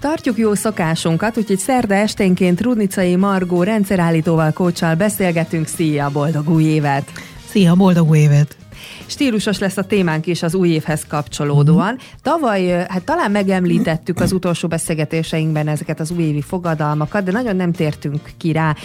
Tartjuk 0.00 0.38
jó 0.38 0.54
szokásunkat, 0.54 1.36
úgyhogy 1.36 1.58
szerda 1.58 1.94
esténként 1.94 2.60
Rudnicai 2.60 3.16
Margó 3.16 3.62
rendszerállítóval 3.62 4.52
kócsal 4.52 4.94
beszélgetünk. 4.94 5.66
Szia, 5.66 6.10
boldog 6.10 6.48
új 6.48 6.64
évet! 6.64 7.10
Szia, 7.48 7.74
boldog 7.74 8.08
új 8.08 8.18
évet! 8.18 8.56
Stílusos 9.06 9.58
lesz 9.58 9.76
a 9.76 9.82
témánk 9.82 10.26
is 10.26 10.42
az 10.42 10.54
új 10.54 10.68
évhez 10.68 11.06
kapcsolódóan. 11.08 11.92
Mm. 11.92 11.96
Tavaly, 12.22 12.86
hát 12.88 13.04
talán 13.04 13.30
megemlítettük 13.30 14.20
az 14.20 14.32
utolsó 14.32 14.68
beszélgetéseinkben 14.68 15.68
ezeket 15.68 16.00
az 16.00 16.10
újévi 16.10 16.42
fogadalmakat, 16.42 17.24
de 17.24 17.32
nagyon 17.32 17.56
nem 17.56 17.72
tértünk 17.72 18.20
ki 18.36 18.52
rá 18.52 18.76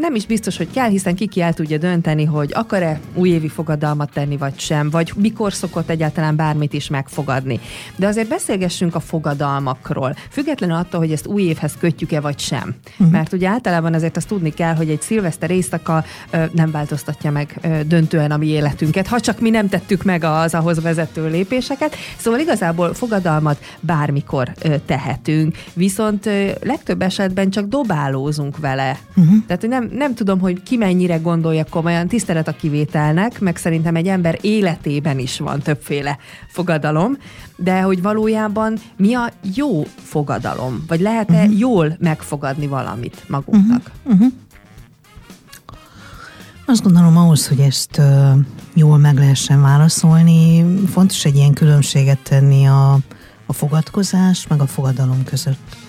nem 0.00 0.14
is 0.14 0.26
biztos, 0.26 0.56
hogy 0.56 0.70
kell, 0.70 0.88
hiszen 0.88 1.14
ki 1.14 1.40
el 1.40 1.52
tudja 1.52 1.78
dönteni, 1.78 2.24
hogy 2.24 2.50
akar-e 2.54 3.00
újévi 3.14 3.48
fogadalmat 3.48 4.12
tenni, 4.12 4.36
vagy 4.36 4.58
sem, 4.58 4.90
vagy 4.90 5.12
mikor 5.16 5.52
szokott 5.52 5.90
egyáltalán 5.90 6.36
bármit 6.36 6.72
is 6.72 6.88
megfogadni. 6.88 7.60
De 7.96 8.06
azért 8.06 8.28
beszélgessünk 8.28 8.94
a 8.94 9.00
fogadalmakról, 9.00 10.16
függetlenül 10.30 10.76
attól, 10.76 11.00
hogy 11.00 11.12
ezt 11.12 11.26
új 11.26 11.42
évhez 11.42 11.76
kötjük-e, 11.80 12.20
vagy 12.20 12.38
sem. 12.38 12.74
Uh-huh. 12.90 13.10
Mert 13.10 13.32
ugye 13.32 13.48
általában 13.48 13.94
azért 13.94 14.16
azt 14.16 14.28
tudni 14.28 14.50
kell, 14.50 14.74
hogy 14.74 14.88
egy 14.90 15.00
szilveszter 15.00 15.50
éjszaka 15.50 16.04
ö, 16.30 16.44
nem 16.52 16.70
változtatja 16.70 17.30
meg 17.30 17.58
ö, 17.62 17.80
döntően 17.86 18.30
a 18.30 18.36
mi 18.36 18.46
életünket, 18.46 19.06
ha 19.06 19.20
csak 19.20 19.40
mi 19.40 19.50
nem 19.50 19.68
tettük 19.68 20.02
meg 20.02 20.24
az 20.24 20.54
ahhoz 20.54 20.82
vezető 20.82 21.28
lépéseket. 21.28 21.96
Szóval 22.16 22.40
igazából 22.40 22.94
fogadalmat 22.94 23.64
bármikor 23.80 24.52
ö, 24.62 24.74
tehetünk, 24.86 25.56
viszont 25.72 26.26
ö, 26.26 26.50
legtöbb 26.62 27.02
esetben 27.02 27.50
csak 27.50 27.66
dobálózunk 27.66 28.58
vele. 28.58 28.98
Uh-huh. 29.16 29.34
Tehát 29.46 29.62
nem, 29.74 29.90
nem 29.92 30.14
tudom, 30.14 30.40
hogy 30.40 30.62
ki 30.62 30.76
mennyire 30.76 31.16
gondolja 31.16 31.64
komolyan, 31.64 32.08
tisztelet 32.08 32.48
a 32.48 32.56
kivételnek, 32.56 33.40
meg 33.40 33.56
szerintem 33.56 33.96
egy 33.96 34.06
ember 34.06 34.38
életében 34.40 35.18
is 35.18 35.38
van 35.38 35.60
többféle 35.60 36.18
fogadalom, 36.48 37.16
de 37.56 37.80
hogy 37.80 38.02
valójában 38.02 38.78
mi 38.96 39.14
a 39.14 39.32
jó 39.54 39.86
fogadalom? 39.96 40.84
Vagy 40.88 41.00
lehet-e 41.00 41.42
uh-huh. 41.42 41.58
jól 41.58 41.96
megfogadni 41.98 42.66
valamit 42.66 43.24
magunknak? 43.28 43.90
Uh-huh. 44.04 44.12
Uh-huh. 44.12 44.32
Azt 46.66 46.82
gondolom 46.82 47.16
ahhoz, 47.16 47.48
hogy 47.48 47.60
ezt 47.60 47.98
uh, 47.98 48.38
jól 48.74 48.98
meg 48.98 49.18
lehessen 49.18 49.62
válaszolni, 49.62 50.64
fontos 50.86 51.24
egy 51.24 51.36
ilyen 51.36 51.52
különbséget 51.52 52.18
tenni 52.18 52.66
a, 52.66 52.92
a 53.46 53.52
fogadkozás 53.52 54.46
meg 54.46 54.60
a 54.60 54.66
fogadalom 54.66 55.24
között 55.24 55.83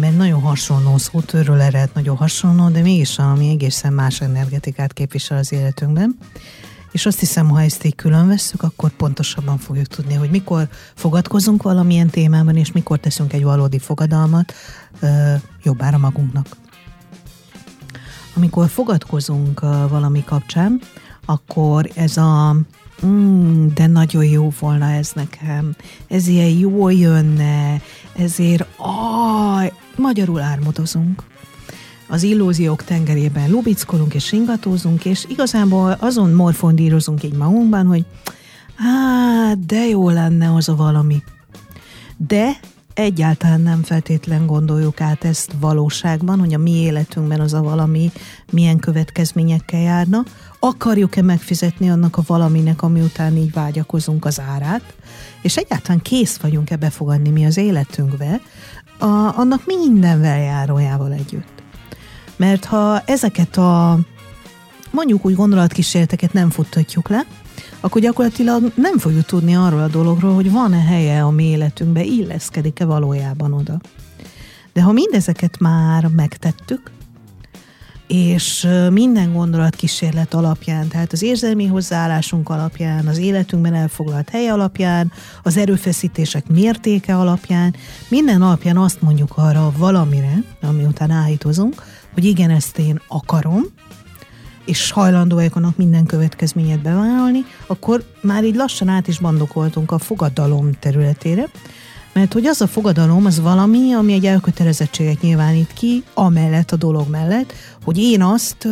mert 0.00 0.16
nagyon 0.16 0.40
hasonló 0.40 0.98
szótőről 0.98 1.60
ered, 1.60 1.90
nagyon 1.94 2.16
hasonló, 2.16 2.68
de 2.68 2.80
mégis 2.80 3.18
ami 3.18 3.48
egészen 3.48 3.92
más 3.92 4.20
energetikát 4.20 4.92
képvisel 4.92 5.38
az 5.38 5.52
életünkben. 5.52 6.18
És 6.92 7.06
azt 7.06 7.18
hiszem, 7.18 7.48
ha 7.48 7.62
ezt 7.62 7.84
így 7.84 7.94
külön 7.94 8.26
vesszük, 8.26 8.62
akkor 8.62 8.90
pontosabban 8.90 9.58
fogjuk 9.58 9.86
tudni, 9.86 10.14
hogy 10.14 10.30
mikor 10.30 10.68
fogadkozunk 10.94 11.62
valamilyen 11.62 12.08
témában, 12.08 12.56
és 12.56 12.72
mikor 12.72 12.98
teszünk 12.98 13.32
egy 13.32 13.42
valódi 13.42 13.78
fogadalmat 13.78 14.52
jobbára 15.62 15.98
magunknak. 15.98 16.46
Amikor 18.36 18.68
fogadkozunk 18.68 19.60
valami 19.88 20.24
kapcsán, 20.24 20.80
akkor 21.26 21.90
ez 21.94 22.16
a 22.16 22.56
mm, 23.06 23.66
de 23.74 23.86
nagyon 23.86 24.24
jó 24.24 24.52
volna 24.60 24.90
ez 24.90 25.10
nekem, 25.14 25.74
ez 26.08 26.26
ilyen 26.26 26.58
jól 26.58 26.92
jönne, 26.92 27.80
ezért 28.16 28.66
aj, 28.76 29.72
magyarul 29.96 30.40
álmodozunk. 30.40 31.22
Az 32.08 32.22
illúziók 32.22 32.84
tengerében 32.84 33.50
lubickolunk 33.50 34.14
és 34.14 34.30
ringatózunk, 34.30 35.04
és 35.04 35.24
igazából 35.28 35.96
azon 36.00 36.30
morfondírozunk 36.30 37.22
így 37.22 37.34
magunkban, 37.34 37.86
hogy 37.86 38.04
hát, 38.76 39.66
de 39.66 39.86
jó 39.86 40.08
lenne 40.10 40.54
az 40.54 40.68
a 40.68 40.76
valami. 40.76 41.22
De 42.16 42.60
egyáltalán 42.94 43.60
nem 43.60 43.82
feltétlen 43.82 44.46
gondoljuk 44.46 45.00
át 45.00 45.24
ezt 45.24 45.52
valóságban, 45.60 46.38
hogy 46.38 46.54
a 46.54 46.58
mi 46.58 46.70
életünkben 46.70 47.40
az 47.40 47.52
a 47.52 47.62
valami 47.62 48.12
milyen 48.52 48.78
következményekkel 48.78 49.80
járna. 49.80 50.24
Akarjuk-e 50.58 51.22
megfizetni 51.22 51.90
annak 51.90 52.16
a 52.16 52.22
valaminek, 52.26 52.82
ami 52.82 53.00
után 53.00 53.36
így 53.36 53.52
vágyakozunk 53.52 54.24
az 54.24 54.40
árát, 54.40 54.94
és 55.42 55.56
egyáltalán 55.56 56.02
kész 56.02 56.36
vagyunk-e 56.36 56.76
befogadni 56.76 57.30
mi 57.30 57.46
az 57.46 57.56
életünkbe, 57.56 58.40
a, 58.98 59.38
annak 59.38 59.66
minden 59.66 60.20
veljárójával 60.20 61.12
együtt. 61.12 61.62
Mert 62.36 62.64
ha 62.64 63.00
ezeket 63.00 63.56
a 63.56 63.98
mondjuk 64.90 65.24
úgy 65.24 65.34
gondolatkísérleteket 65.34 66.32
nem 66.32 66.50
futtatjuk 66.50 67.08
le, 67.08 67.26
akkor 67.80 68.00
gyakorlatilag 68.00 68.72
nem 68.74 68.98
fogjuk 68.98 69.24
tudni 69.24 69.56
arról 69.56 69.80
a 69.80 69.88
dologról, 69.88 70.34
hogy 70.34 70.50
van-e 70.50 70.80
helye 70.80 71.22
a 71.22 71.30
mi 71.30 71.44
életünkbe, 71.44 72.02
illeszkedik-e 72.02 72.84
valójában 72.84 73.52
oda. 73.52 73.80
De 74.72 74.82
ha 74.82 74.92
mindezeket 74.92 75.58
már 75.58 76.06
megtettük, 76.06 76.90
és 78.06 78.68
minden 78.90 79.32
gondolat 79.32 79.74
kísérlet 79.74 80.34
alapján, 80.34 80.88
tehát 80.88 81.12
az 81.12 81.22
érzelmi 81.22 81.66
hozzáállásunk 81.66 82.48
alapján, 82.48 83.06
az 83.06 83.18
életünkben 83.18 83.74
elfoglalt 83.74 84.28
hely 84.28 84.48
alapján, 84.48 85.12
az 85.42 85.56
erőfeszítések 85.56 86.46
mértéke 86.46 87.16
alapján, 87.16 87.74
minden 88.08 88.42
alapján 88.42 88.76
azt 88.76 89.02
mondjuk 89.02 89.32
arra 89.34 89.72
valamire, 89.76 90.42
ami 90.62 90.84
után 90.84 91.10
állítozunk, 91.10 91.82
hogy 92.14 92.24
igen, 92.24 92.50
ezt 92.50 92.78
én 92.78 93.00
akarom, 93.08 93.62
és 94.64 94.90
hajlandó 94.90 95.36
vagyok 95.36 95.56
annak 95.56 95.76
minden 95.76 96.06
következményet 96.06 96.82
bevállalni, 96.82 97.44
akkor 97.66 98.04
már 98.20 98.44
így 98.44 98.54
lassan 98.54 98.88
át 98.88 99.08
is 99.08 99.18
bandokoltunk 99.18 99.90
a 99.90 99.98
fogadalom 99.98 100.70
területére, 100.80 101.48
mert 102.12 102.32
hogy 102.32 102.46
az 102.46 102.60
a 102.60 102.66
fogadalom 102.66 103.26
az 103.26 103.40
valami, 103.40 103.92
ami 103.92 104.12
egy 104.12 104.26
elkötelezettséget 104.26 105.20
nyilvánít 105.20 105.72
ki, 105.72 106.02
amellett 106.14 106.70
a 106.70 106.76
dolog 106.76 107.08
mellett, 107.10 107.52
hogy 107.84 107.98
én 107.98 108.22
azt 108.22 108.68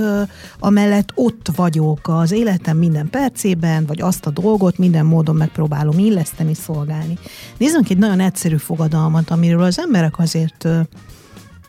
amellett 0.58 1.12
ott 1.14 1.48
vagyok 1.56 2.00
az 2.02 2.32
életem 2.32 2.76
minden 2.76 3.10
percében, 3.10 3.86
vagy 3.86 4.00
azt 4.00 4.26
a 4.26 4.30
dolgot 4.30 4.78
minden 4.78 5.06
módon 5.06 5.36
megpróbálom 5.36 5.98
illeszteni, 5.98 6.54
szolgálni. 6.54 7.18
Nézzünk 7.58 7.90
egy 7.90 7.98
nagyon 7.98 8.20
egyszerű 8.20 8.56
fogadalmat, 8.56 9.30
amiről 9.30 9.62
az 9.62 9.78
emberek 9.78 10.18
azért 10.18 10.68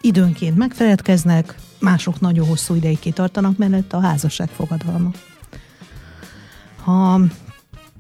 időnként 0.01 0.57
megfeledkeznek, 0.57 1.55
mások 1.81 2.19
nagyon 2.19 2.47
hosszú 2.47 2.75
ideig 2.75 2.99
kitartanak 2.99 3.57
mellett 3.57 3.93
a 3.93 4.01
házasság 4.01 4.49
fogadalma. 4.49 5.09
Ha, 6.83 7.21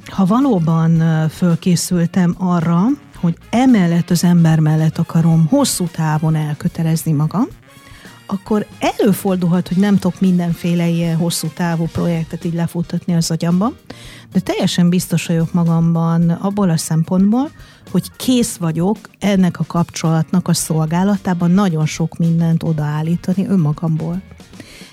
ha 0.05 0.25
valóban 0.25 1.01
fölkészültem 1.29 2.35
arra, 2.37 2.83
hogy 3.15 3.37
emellett 3.49 4.09
az 4.09 4.23
ember 4.23 4.59
mellett 4.59 4.97
akarom 4.97 5.47
hosszú 5.47 5.85
távon 5.85 6.35
elkötelezni 6.35 7.11
magam, 7.11 7.47
akkor 8.31 8.65
előfordulhat, 8.79 9.67
hogy 9.67 9.77
nem 9.77 9.97
tudok 9.97 10.19
mindenféle 10.19 10.87
ilyen 10.87 11.17
hosszú 11.17 11.47
távú 11.47 11.85
projektet 11.91 12.45
így 12.45 12.53
lefutatni 12.53 13.15
az 13.15 13.31
agyamba, 13.31 13.73
de 14.31 14.39
teljesen 14.39 14.89
biztos 14.89 15.25
vagyok 15.25 15.53
magamban 15.53 16.29
abból 16.29 16.69
a 16.69 16.77
szempontból, 16.77 17.49
hogy 17.91 18.11
kész 18.15 18.55
vagyok 18.55 18.97
ennek 19.19 19.59
a 19.59 19.63
kapcsolatnak 19.67 20.47
a 20.47 20.53
szolgálatában 20.53 21.51
nagyon 21.51 21.85
sok 21.85 22.17
mindent 22.17 22.63
odaállítani 22.63 23.47
önmagamból. 23.47 24.21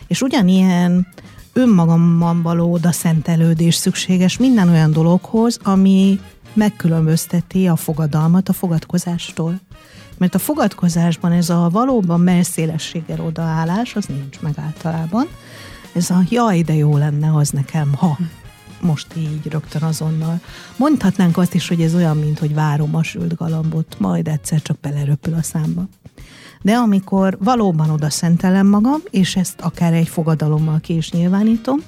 És 0.06 0.22
ugyanilyen 0.22 1.06
önmagamban 1.53 2.43
való 2.43 2.72
oda 2.72 2.93
szentelődés 2.93 3.75
szükséges 3.75 4.38
minden 4.38 4.69
olyan 4.69 4.93
dologhoz, 4.93 5.59
ami 5.62 6.21
megkülönbözteti 6.53 7.69
a 7.69 7.77
fogadalmat 7.77 8.48
a 8.48 8.53
fogadkozástól. 8.53 9.60
Mert 10.18 10.34
a 10.34 10.38
fogadkozásban 10.38 11.32
ez 11.32 11.50
a 11.50 11.68
valóban 11.72 12.20
melszélességgel 12.20 13.20
odaállás, 13.20 13.96
az 13.96 14.04
nincs 14.06 14.40
meg 14.40 14.54
általában. 14.56 15.26
Ez 15.92 16.10
a 16.10 16.22
jaj, 16.28 16.62
de 16.62 16.74
jó 16.74 16.97
lenne 16.97 17.34
az 17.34 17.50
nekem, 17.50 17.94
ha 17.94 18.18
most 18.80 19.06
így 19.16 19.47
rögtön 19.47 19.82
azonnal. 19.82 20.41
Mondhatnánk 20.76 21.36
azt 21.36 21.54
is, 21.54 21.68
hogy 21.68 21.80
ez 21.80 21.94
olyan, 21.94 22.16
mint 22.16 22.38
hogy 22.38 22.54
várom 22.54 22.94
a 22.94 23.03
sült 23.03 23.36
galambot, 23.36 23.97
majd 23.98 24.28
egyszer 24.28 24.62
csak 24.62 24.80
beleröpül 24.80 25.34
a 25.34 25.42
számba. 25.42 25.88
De 26.62 26.74
amikor 26.74 27.36
valóban 27.41 27.91
oda 27.91 28.10
szentelem 28.10 28.66
magam, 28.66 29.00
és 29.10 29.36
ezt 29.36 29.60
akár 29.60 29.92
egy 29.92 30.09
fogadalommal 30.09 30.80
ki 30.80 30.97
is 30.97 31.10
nyilvánítom, 31.10 31.78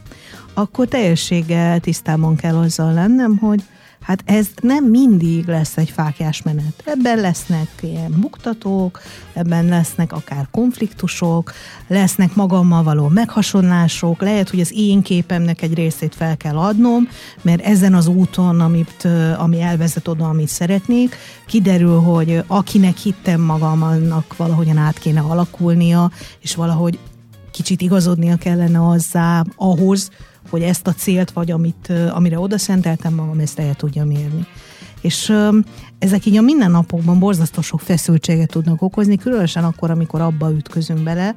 akkor 0.54 0.88
teljességgel 0.88 1.80
tisztában 1.80 2.36
kell 2.36 2.56
azzal 2.56 2.92
lennem, 2.92 3.36
hogy 3.36 3.62
Hát 4.00 4.22
ez 4.24 4.46
nem 4.62 4.84
mindig 4.84 5.46
lesz 5.46 5.76
egy 5.76 5.90
fákjás 5.90 6.42
menet. 6.42 6.82
Ebben 6.84 7.18
lesznek 7.18 7.68
ilyen 7.80 8.14
buktatók, 8.20 9.00
ebben 9.32 9.64
lesznek 9.64 10.12
akár 10.12 10.48
konfliktusok, 10.50 11.52
lesznek 11.86 12.34
magammal 12.34 12.82
való 12.82 13.08
meghasonlások, 13.08 14.20
lehet, 14.20 14.50
hogy 14.50 14.60
az 14.60 14.72
én 14.74 15.02
képemnek 15.02 15.62
egy 15.62 15.74
részét 15.74 16.14
fel 16.14 16.36
kell 16.36 16.56
adnom, 16.56 17.08
mert 17.42 17.60
ezen 17.60 17.94
az 17.94 18.06
úton, 18.06 18.60
amit, 18.60 19.08
ami 19.36 19.60
elvezet 19.60 20.08
oda, 20.08 20.28
amit 20.28 20.48
szeretnék, 20.48 21.16
kiderül, 21.46 22.00
hogy 22.00 22.44
akinek 22.46 22.96
hittem 22.96 23.40
magam, 23.40 23.82
annak 23.82 24.36
valahogyan 24.36 24.76
át 24.76 24.98
kéne 24.98 25.20
alakulnia, 25.20 26.10
és 26.40 26.54
valahogy 26.54 26.98
kicsit 27.50 27.80
igazodnia 27.80 28.36
kellene 28.36 28.88
azzá, 28.88 29.44
ahhoz, 29.56 30.10
hogy 30.50 30.62
ezt 30.62 30.86
a 30.86 30.92
célt, 30.92 31.30
vagy 31.30 31.50
amit, 31.50 31.92
amire 32.10 32.38
oda 32.38 32.58
szenteltem 32.58 33.14
magam, 33.14 33.38
ezt 33.38 33.58
el 33.58 33.74
tudja 33.74 34.04
mérni. 34.04 34.46
És 35.00 35.32
ezek 35.98 36.26
így 36.26 36.36
a 36.36 36.40
mindennapokban 36.40 37.18
borzasztó 37.18 37.60
sok 37.60 37.80
feszültséget 37.80 38.50
tudnak 38.50 38.82
okozni, 38.82 39.16
különösen 39.16 39.64
akkor, 39.64 39.90
amikor 39.90 40.20
abba 40.20 40.50
ütközünk 40.50 41.00
bele, 41.00 41.34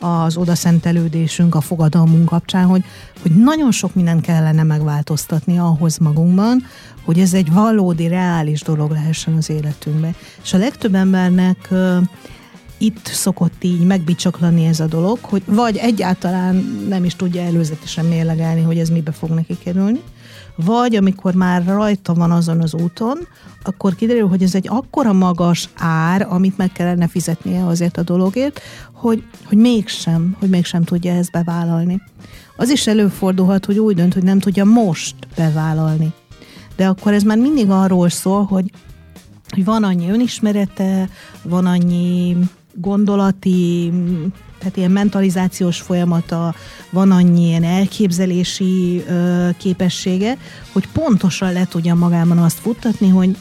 az 0.00 0.36
odaszentelődésünk, 0.36 1.54
a 1.54 1.60
fogadalmunk 1.60 2.28
kapcsán, 2.28 2.64
hogy, 2.66 2.84
hogy 3.22 3.30
nagyon 3.30 3.72
sok 3.72 3.94
mindent 3.94 4.20
kellene 4.20 4.62
megváltoztatni 4.62 5.58
ahhoz 5.58 5.98
magunkban, 5.98 6.62
hogy 7.04 7.18
ez 7.18 7.34
egy 7.34 7.52
valódi, 7.52 8.08
reális 8.08 8.62
dolog 8.62 8.90
lehessen 8.90 9.34
az 9.34 9.50
életünkben. 9.50 10.14
És 10.42 10.52
a 10.52 10.58
legtöbb 10.58 10.94
embernek 10.94 11.68
itt 12.82 13.06
szokott 13.06 13.64
így 13.64 13.80
megbicsaklani 13.86 14.64
ez 14.64 14.80
a 14.80 14.86
dolog, 14.86 15.18
hogy 15.20 15.42
vagy 15.46 15.76
egyáltalán 15.76 16.54
nem 16.88 17.04
is 17.04 17.14
tudja 17.14 17.42
előzetesen 17.42 18.04
mérlegelni, 18.04 18.62
hogy 18.62 18.78
ez 18.78 18.88
mibe 18.88 19.12
fog 19.12 19.30
neki 19.30 19.58
kerülni, 19.58 20.00
vagy 20.56 20.96
amikor 20.96 21.34
már 21.34 21.64
rajta 21.64 22.14
van 22.14 22.30
azon 22.30 22.60
az 22.60 22.74
úton, 22.74 23.18
akkor 23.62 23.94
kiderül, 23.94 24.28
hogy 24.28 24.42
ez 24.42 24.54
egy 24.54 24.68
akkora 24.68 25.12
magas 25.12 25.68
ár, 25.76 26.26
amit 26.28 26.56
meg 26.56 26.72
kellene 26.72 27.08
fizetnie 27.08 27.66
azért 27.66 27.96
a 27.96 28.02
dologért, 28.02 28.60
hogy, 28.92 29.22
hogy 29.44 29.58
mégsem, 29.58 30.36
hogy 30.38 30.48
mégsem 30.48 30.84
tudja 30.84 31.12
ezt 31.12 31.30
bevállalni. 31.30 32.02
Az 32.56 32.68
is 32.70 32.86
előfordulhat, 32.86 33.64
hogy 33.64 33.78
úgy 33.78 33.94
dönt, 33.94 34.14
hogy 34.14 34.22
nem 34.24 34.38
tudja 34.38 34.64
most 34.64 35.14
bevállalni. 35.36 36.12
De 36.76 36.88
akkor 36.88 37.12
ez 37.12 37.22
már 37.22 37.38
mindig 37.38 37.70
arról 37.70 38.08
szól, 38.08 38.44
hogy, 38.44 38.70
hogy 39.48 39.64
van 39.64 39.84
annyi 39.84 40.10
önismerete, 40.10 41.08
van 41.42 41.66
annyi 41.66 42.36
gondolati, 42.74 43.92
tehát 44.58 44.76
ilyen 44.76 44.90
mentalizációs 44.90 45.80
folyamata, 45.80 46.54
van 46.90 47.10
annyi 47.10 47.46
ilyen 47.46 47.64
elképzelési 47.64 49.04
ö, 49.08 49.48
képessége, 49.56 50.38
hogy 50.72 50.88
pontosan 50.92 51.52
le 51.52 51.66
tudja 51.66 51.94
magában 51.94 52.38
azt 52.38 52.58
futtatni, 52.58 53.08
hogy 53.08 53.36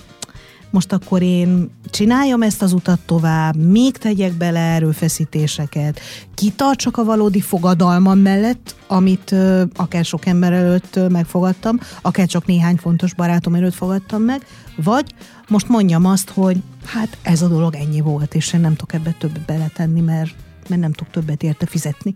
most 0.72 0.94
akkor 0.94 1.22
én 1.22 1.70
csináljam 1.86 2.42
ezt 2.42 2.62
az 2.62 2.74
utat 2.74 3.00
tovább, 3.06 3.56
még 3.56 3.98
tegyek 3.98 4.34
bele 4.34 4.60
erőfeszítéseket, 4.60 6.00
kitartsak 6.34 6.98
a 6.98 7.04
valódi 7.04 7.42
fogadalmam 7.42 8.20
mellett, 8.20 8.76
amit 8.88 9.32
ö, 9.32 9.64
akár 9.76 10.06
sok 10.06 10.26
ember 10.26 10.54
előtt 10.54 10.96
ö, 10.96 11.08
megfogadtam, 11.08 11.80
akár 12.02 12.28
csak 12.28 12.46
néhány 12.46 12.76
fontos 12.76 13.14
barátom 13.14 13.56
előtt 13.56 13.74
fogadtam 13.74 14.22
meg, 14.22 14.46
vagy 14.76 15.14
most 15.48 15.68
mondjam 15.68 16.06
azt, 16.06 16.30
hogy 16.30 16.58
hát 16.86 17.18
ez 17.22 17.42
a 17.42 17.48
dolog 17.48 17.76
ennyi 17.76 18.02
volt, 18.02 18.36
és 18.36 18.54
én 18.54 18.60
nem 18.60 18.76
tudok 18.76 18.94
ebbe 18.94 19.16
többet 19.20 19.46
beletenni, 19.46 20.02
mert, 20.02 20.36
mert 20.70 20.82
nem 20.82 20.92
tudok 20.92 21.14
többet 21.14 21.44
érte 21.44 21.66
fizetni. 21.66 22.14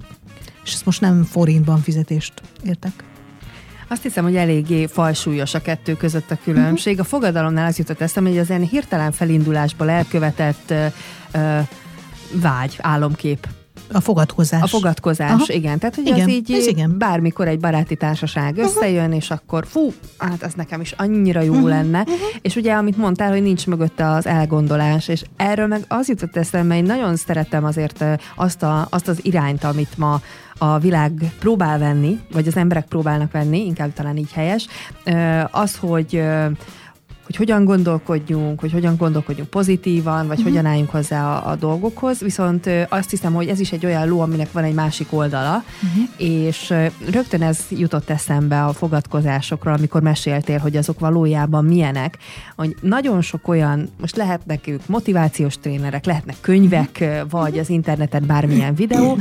És 0.64 0.74
ezt 0.74 0.86
most 0.86 1.02
nem 1.02 1.24
forintban 1.24 1.82
fizetést 1.82 2.34
értek. 2.64 3.04
Azt 3.88 4.02
hiszem, 4.02 4.24
hogy 4.24 4.36
eléggé 4.36 4.86
falsúlyos 4.86 5.54
a 5.54 5.62
kettő 5.62 5.96
között 5.96 6.32
a 6.32 6.38
különbség. 6.44 7.00
A 7.00 7.04
fogadalomnál 7.04 7.68
az 7.68 7.78
jutott 7.78 8.02
eszembe, 8.02 8.30
hogy 8.30 8.40
az 8.40 8.50
ilyen 8.50 8.68
hirtelen 8.68 9.12
felindulásból 9.12 9.90
elkövetett 9.90 10.72
uh, 10.72 10.86
uh, 11.34 11.68
vágy, 12.42 12.78
álomkép 12.82 13.48
a 13.94 14.00
fogadkozás. 14.00 14.62
A 14.62 14.68
fogadkozás, 14.68 15.32
Aha. 15.32 15.54
igen. 15.54 15.80
Tehát, 15.80 15.96
hogy 15.96 16.06
igen, 16.06 16.22
az 16.22 16.30
így 16.30 16.52
ez 16.52 16.68
igen. 16.68 16.98
bármikor 16.98 17.48
egy 17.48 17.60
baráti 17.60 17.96
társaság 17.96 18.58
összejön, 18.58 19.04
uh-huh. 19.04 19.16
és 19.16 19.32
akkor 19.32 19.66
fú, 19.68 19.94
hát 20.18 20.44
ez 20.44 20.54
nekem 20.54 20.82
is 20.82 20.92
annyira 20.92 21.42
jó 21.42 21.54
uh-huh. 21.54 21.70
lenne. 21.70 22.00
Uh-huh. 22.00 22.18
És 22.42 22.56
ugye, 22.56 22.74
amit 22.74 22.98
mondtál, 22.98 23.30
hogy 23.32 23.42
nincs 23.42 23.68
mögötte 23.68 24.10
az 24.10 24.26
elgondolás, 24.26 25.08
és 25.08 25.24
erről 25.36 25.68
meg 25.68 25.84
az 25.88 26.08
jutott 26.08 26.36
eszembe, 26.38 26.76
én 26.76 26.84
nagyon 26.84 27.16
szeretem 27.16 27.64
azért 27.66 28.06
azt, 28.36 28.64
a, 28.64 28.88
azt 28.90 29.08
az 29.08 29.20
irányt, 29.22 29.64
amit 29.64 29.98
ma 29.98 30.22
a 30.58 30.80
világ 30.80 31.12
próbál 31.40 31.80
venni, 31.80 32.20
vagy 32.32 32.48
az 32.48 32.56
emberek 32.56 32.86
próbálnak 32.86 33.32
venni, 33.32 33.66
inkább 33.66 33.94
talán 33.94 34.18
így 34.18 34.32
helyes, 34.32 34.68
az, 35.52 35.76
hogy 35.76 36.24
hogy 37.26 37.36
hogyan 37.36 37.66
gondolkodjunk, 37.66 38.60
hogy 38.60 38.72
hogyan 38.72 38.96
gondolkodjunk 38.98 39.50
pozitívan, 39.50 40.28
vagy 40.28 40.38
uh-huh. 40.38 40.44
hogyan 40.44 40.66
álljunk 40.66 40.90
hozzá 40.90 41.38
a, 41.38 41.50
a 41.50 41.56
dolgokhoz, 41.56 42.20
viszont 42.20 42.70
azt 42.90 43.10
hiszem, 43.10 43.34
hogy 43.34 43.48
ez 43.48 43.60
is 43.60 43.72
egy 43.72 43.86
olyan 43.86 44.08
ló, 44.08 44.20
aminek 44.20 44.52
van 44.52 44.64
egy 44.64 44.74
másik 44.74 45.08
oldala, 45.10 45.64
uh-huh. 45.84 46.10
és 46.18 46.74
rögtön 47.12 47.42
ez 47.42 47.60
jutott 47.70 48.10
eszembe 48.10 48.66
a 48.66 48.74
fogadkozásokról, 48.74 49.74
amikor 49.74 50.02
meséltél, 50.02 50.58
hogy 50.58 50.78
azok 50.78 51.00
valójában 51.00 51.66
milyenek, 51.66 52.18
hogy 52.56 52.76
nagyon 52.82 53.22
sok 53.22 53.48
olyan, 53.48 53.90
most 54.00 54.16
lehetnek 54.16 54.68
ők 54.68 54.88
motivációs 54.88 55.58
trénerek, 55.58 56.06
lehetnek 56.06 56.36
könyvek, 56.42 56.98
uh-huh. 57.02 57.30
vagy 57.30 57.60
az 57.60 57.70
interneten 57.70 58.24
bármilyen 58.26 58.76
videó, 58.76 59.18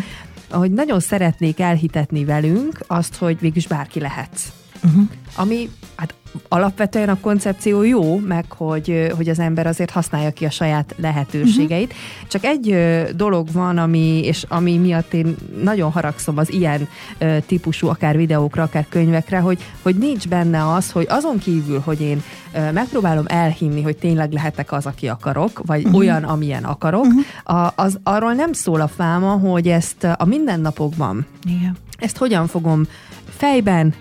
hogy 0.51 0.73
nagyon 0.73 1.01
szeretnék 1.01 1.61
elhitetni 1.61 2.25
velünk 2.25 2.81
azt, 2.87 3.17
hogy 3.17 3.41
végülis 3.41 3.67
bárki 3.67 4.01
lehetsz. 4.01 4.62
Uh-huh. 4.85 5.09
Ami 5.37 5.71
hát 5.97 6.15
alapvetően 6.49 7.09
a 7.09 7.21
koncepció 7.21 7.83
jó, 7.83 8.19
meg 8.19 8.53
hogy, 8.53 9.13
hogy 9.17 9.29
az 9.29 9.39
ember 9.39 9.67
azért 9.67 9.91
használja 9.91 10.31
ki 10.31 10.45
a 10.45 10.51
saját 10.51 10.95
lehetőségeit. 10.97 11.93
Uh-huh. 11.93 12.29
Csak 12.29 12.45
egy 12.45 12.77
dolog 13.17 13.53
van, 13.53 13.79
ami, 13.79 14.25
és 14.25 14.45
ami 14.49 14.77
miatt 14.77 15.13
én 15.13 15.37
nagyon 15.63 15.91
haragszom 15.91 16.39
az 16.39 16.53
ilyen 16.53 16.89
típusú 17.47 17.89
akár 17.89 18.17
videókra, 18.17 18.63
akár 18.63 18.87
könyvekre, 18.89 19.39
hogy, 19.39 19.59
hogy 19.83 19.97
nincs 19.97 20.29
benne 20.29 20.73
az, 20.73 20.91
hogy 20.91 21.07
azon 21.09 21.39
kívül, 21.39 21.81
hogy 21.81 22.01
én 22.01 22.23
megpróbálom 22.73 23.25
elhinni, 23.27 23.83
hogy 23.83 23.97
tényleg 23.97 24.33
lehetek 24.33 24.73
az, 24.73 24.87
aki 24.87 25.09
akarok, 25.09 25.63
vagy 25.67 25.85
uh-huh. 25.85 25.99
olyan, 25.99 26.23
amilyen 26.23 26.65
akarok, 26.65 27.05
uh-huh. 27.05 27.59
a, 27.59 27.73
az 27.77 27.99
arról 28.03 28.33
nem 28.33 28.53
szól 28.53 28.81
a 28.81 28.89
fáma, 28.89 29.31
hogy 29.31 29.69
ezt 29.69 30.05
a 30.05 30.25
mindennapokban, 30.25 31.27
Igen. 31.45 31.77
ezt 31.99 32.17
hogyan 32.17 32.47
fogom 32.47 32.87
fejben, 33.29 33.95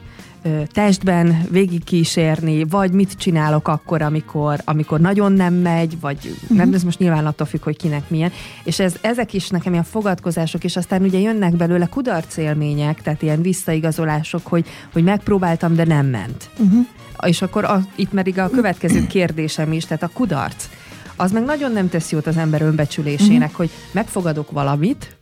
testben 0.71 1.45
végigkísérni, 1.49 2.63
vagy 2.63 2.91
mit 2.91 3.13
csinálok 3.13 3.67
akkor, 3.67 4.01
amikor, 4.01 4.59
amikor 4.65 4.99
nagyon 4.99 5.31
nem 5.31 5.53
megy, 5.53 5.99
vagy 5.99 6.17
uh-huh. 6.41 6.57
nem, 6.57 6.73
ez 6.73 6.83
most 6.83 6.99
nyilván 6.99 7.25
attól 7.25 7.47
függ, 7.47 7.63
hogy 7.63 7.77
kinek 7.77 8.09
milyen. 8.09 8.31
És 8.63 8.79
ez, 8.79 8.95
ezek 9.01 9.33
is 9.33 9.49
nekem 9.49 9.71
ilyen 9.71 9.83
fogadkozások, 9.83 10.63
és 10.63 10.75
aztán 10.75 11.01
ugye 11.01 11.19
jönnek 11.19 11.55
belőle 11.55 11.85
kudarcélmények, 11.85 13.01
tehát 13.01 13.21
ilyen 13.21 13.41
visszaigazolások, 13.41 14.47
hogy, 14.47 14.65
hogy 14.93 15.03
megpróbáltam, 15.03 15.75
de 15.75 15.85
nem 15.85 16.05
ment. 16.05 16.49
Uh-huh. 16.57 16.85
És 17.25 17.41
akkor 17.41 17.63
a, 17.63 17.81
itt 17.95 18.09
pedig 18.09 18.39
a 18.39 18.49
következő 18.49 19.07
kérdésem 19.07 19.71
is, 19.71 19.85
tehát 19.85 20.03
a 20.03 20.09
kudarc. 20.13 20.69
Az 21.15 21.31
meg 21.31 21.43
nagyon 21.43 21.71
nem 21.71 21.89
tesz 21.89 22.11
jót 22.11 22.27
az 22.27 22.37
ember 22.37 22.61
önbecsülésének, 22.61 23.41
uh-huh. 23.41 23.55
hogy 23.57 23.69
megfogadok 23.91 24.51
valamit, 24.51 25.17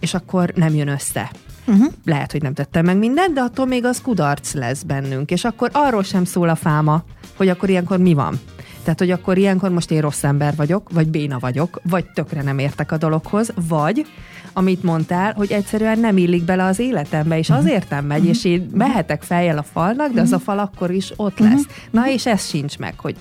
és 0.00 0.14
akkor 0.14 0.52
nem 0.54 0.74
jön 0.74 0.88
össze. 0.88 1.30
Uh-huh. 1.66 1.92
Lehet, 2.04 2.32
hogy 2.32 2.42
nem 2.42 2.54
tettem 2.54 2.84
meg 2.84 2.96
mindent, 2.96 3.34
de 3.34 3.40
attól 3.40 3.66
még 3.66 3.84
az 3.84 4.00
kudarc 4.00 4.52
lesz 4.52 4.82
bennünk. 4.82 5.30
És 5.30 5.44
akkor 5.44 5.70
arról 5.72 6.02
sem 6.02 6.24
szól 6.24 6.48
a 6.48 6.54
fáma, 6.54 7.04
hogy 7.36 7.48
akkor 7.48 7.68
ilyenkor 7.68 7.98
mi 7.98 8.14
van. 8.14 8.40
Tehát, 8.82 8.98
hogy 8.98 9.10
akkor 9.10 9.38
ilyenkor 9.38 9.70
most 9.70 9.90
én 9.90 10.00
rossz 10.00 10.24
ember 10.24 10.56
vagyok, 10.56 10.90
vagy 10.92 11.08
béna 11.08 11.38
vagyok, 11.38 11.80
vagy 11.82 12.04
tökre 12.14 12.42
nem 12.42 12.58
értek 12.58 12.92
a 12.92 12.96
dologhoz, 12.96 13.52
vagy, 13.68 14.06
amit 14.52 14.82
mondtál, 14.82 15.32
hogy 15.32 15.52
egyszerűen 15.52 15.98
nem 15.98 16.16
illik 16.16 16.44
bele 16.44 16.64
az 16.64 16.78
életembe, 16.78 17.38
és 17.38 17.48
uh-huh. 17.48 17.64
azért 17.64 17.90
nem 17.90 18.04
megy, 18.04 18.18
uh-huh. 18.18 18.34
és 18.34 18.44
én 18.44 18.70
mehetek 18.74 19.22
fejjel 19.22 19.58
a 19.58 19.62
falnak, 19.62 19.96
de 19.96 20.02
uh-huh. 20.04 20.22
az 20.22 20.32
a 20.32 20.38
fal 20.38 20.58
akkor 20.58 20.90
is 20.90 21.12
ott 21.16 21.38
lesz. 21.38 21.60
Uh-huh. 21.60 21.74
Na, 21.90 22.08
és 22.08 22.26
ez 22.26 22.48
sincs 22.48 22.78
meg, 22.78 23.00
hogy 23.00 23.16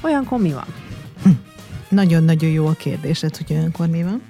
olyankor 0.00 0.40
mi 0.40 0.52
van? 0.52 0.66
Nagyon-nagyon 1.88 2.50
jó 2.50 2.66
a 2.66 2.72
kérdésed, 2.72 3.36
hogy 3.36 3.46
olyankor 3.56 3.88
mi 3.88 4.02
van. 4.02 4.22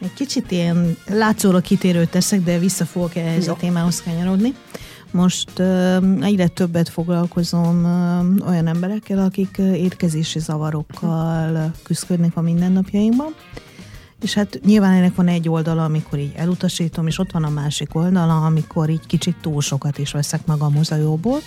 Egy 0.00 0.12
kicsit 0.14 0.50
ilyen 0.50 0.96
látszólag 1.06 1.62
kitérőt 1.62 2.10
teszek, 2.10 2.42
de 2.42 2.58
vissza 2.58 2.84
fogok 2.84 3.16
ehhez 3.16 3.46
Jó. 3.46 3.52
a 3.52 3.56
témához 3.56 4.02
kanyarodni. 4.02 4.54
Most 5.10 5.58
uh, 5.58 5.96
egyre 6.20 6.46
többet 6.46 6.88
foglalkozom 6.88 7.84
uh, 7.84 8.48
olyan 8.48 8.66
emberekkel, 8.66 9.18
akik 9.18 9.56
uh, 9.58 9.78
étkezési 9.78 10.38
zavarokkal 10.38 11.72
küzdködnek 11.82 12.36
a 12.36 12.40
mindennapjainkban. 12.40 13.34
És 14.22 14.34
hát 14.34 14.60
nyilván 14.64 14.92
ennek 14.92 15.14
van 15.14 15.28
egy 15.28 15.48
oldala, 15.48 15.84
amikor 15.84 16.18
így 16.18 16.32
elutasítom, 16.36 17.06
és 17.06 17.18
ott 17.18 17.30
van 17.30 17.44
a 17.44 17.50
másik 17.50 17.94
oldala, 17.94 18.44
amikor 18.44 18.88
így 18.88 19.06
kicsit 19.06 19.36
túl 19.40 19.60
sokat 19.60 19.98
is 19.98 20.12
veszek 20.12 20.46
magamhoz 20.46 20.90
a 20.90 20.96
jóból, 20.96 21.38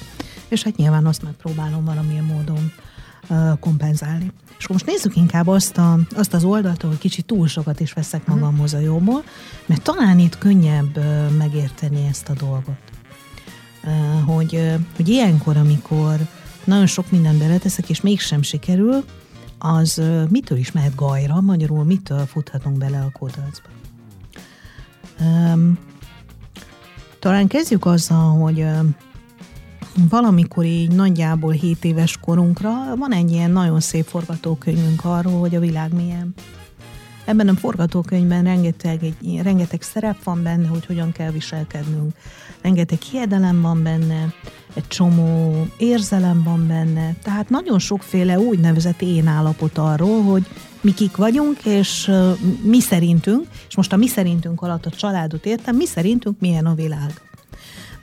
és 0.48 0.64
hát 0.64 0.76
nyilván 0.76 1.06
azt 1.06 1.24
megpróbálom 1.24 1.86
valamilyen 1.86 2.24
módon 2.24 2.72
kompenzálni. 3.60 4.32
És 4.58 4.68
most 4.68 4.86
nézzük 4.86 5.16
inkább 5.16 5.48
azt, 5.48 5.78
a, 5.78 6.00
azt 6.16 6.34
az 6.34 6.44
oldalt, 6.44 6.82
hogy 6.82 6.98
kicsit 6.98 7.26
túl 7.26 7.48
sokat 7.48 7.80
is 7.80 7.94
veszek 7.94 8.26
mhm. 8.26 8.38
magamhoz 8.38 8.74
a 8.74 8.80
jóból, 8.80 9.24
mert 9.66 9.82
talán 9.82 10.20
itt 10.20 10.38
könnyebb 10.38 11.00
megérteni 11.38 12.08
ezt 12.10 12.30
a 12.30 12.34
dolgot. 12.34 12.78
Hogy, 14.26 14.72
hogy 14.96 15.10
ilyenkor, 15.10 15.58
amikor 15.58 16.20
nagyon 16.64 16.86
sok 16.86 17.12
minden 17.12 17.38
beleteszek, 17.38 17.90
és 17.90 18.02
mégsem 18.02 18.42
sikerül, 18.42 19.04
az 19.58 20.02
mitől 20.30 20.58
is 20.58 20.72
mehet 20.72 20.96
gajra, 20.96 21.42
magyarul 21.42 21.84
mitől 21.84 22.26
futhatunk 22.26 22.78
bele 22.78 23.00
a 23.00 23.12
kódalcba. 23.20 23.70
talán 27.20 27.48
kezdjük 27.48 27.86
azzal, 27.86 28.40
hogy 28.40 28.66
valamikor 30.10 30.66
így 30.66 30.92
nagyjából 30.92 31.52
7 31.52 31.86
éves 31.86 32.18
korunkra 32.18 32.96
van 32.96 33.14
egy 33.14 33.32
ilyen 33.32 33.52
nagyon 33.52 33.80
szép 33.80 34.06
forgatókönyvünk 34.06 35.06
arról, 35.06 35.40
hogy 35.40 35.56
a 35.56 35.60
világ 35.60 35.94
milyen. 35.94 36.34
Ebben 37.26 37.48
a 37.48 37.54
forgatókönyvben 37.54 38.44
rengeteg, 38.44 39.04
egy, 39.04 39.42
rengeteg 39.42 39.82
szerep 39.82 40.24
van 40.24 40.44
benne, 40.44 40.68
hogy 40.68 40.86
hogyan 40.86 41.12
kell 41.12 41.32
viselkednünk. 41.32 42.16
Rengeteg 42.62 43.02
hiedelem 43.02 43.62
van 43.62 43.84
benne, 43.84 44.34
egy 44.74 44.88
csomó 44.88 45.66
érzelem 45.78 46.44
van 46.44 46.68
benne, 46.68 47.16
tehát 47.24 47.50
nagyon 47.50 47.80
sokféle 47.80 48.40
úgynevezett 48.40 49.02
én 49.02 49.28
állapot 49.28 49.78
arról, 49.78 50.22
hogy 50.22 50.48
mi 50.82 50.94
kik 50.94 51.16
vagyunk, 51.16 51.66
és 51.66 52.12
mi 52.64 52.80
szerintünk, 52.80 53.48
és 53.68 53.76
most 53.76 53.94
a 53.94 53.98
mi 53.98 54.08
szerintünk 54.08 54.62
alatt 54.62 54.86
a 54.86 54.90
családot 54.90 55.46
értem, 55.46 55.76
mi 55.76 55.86
szerintünk 55.86 56.40
milyen 56.40 56.66
a 56.66 56.74
világ. 56.74 57.22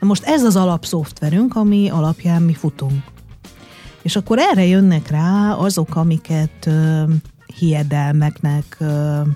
Na 0.01 0.07
most 0.07 0.25
ez 0.25 0.43
az 0.43 0.57
alapszoftverünk, 0.57 1.57
ami 1.57 1.91
alapján 1.91 2.43
mi 2.43 2.55
futunk. 2.55 3.03
És 4.03 4.17
akkor 4.17 4.39
erre 4.39 4.67
jönnek 4.67 5.09
rá 5.09 5.53
azok, 5.53 5.97
amiket 5.97 6.67
uh, 6.67 7.11
hiedelmeknek 7.59 8.77
uh, 8.81 9.27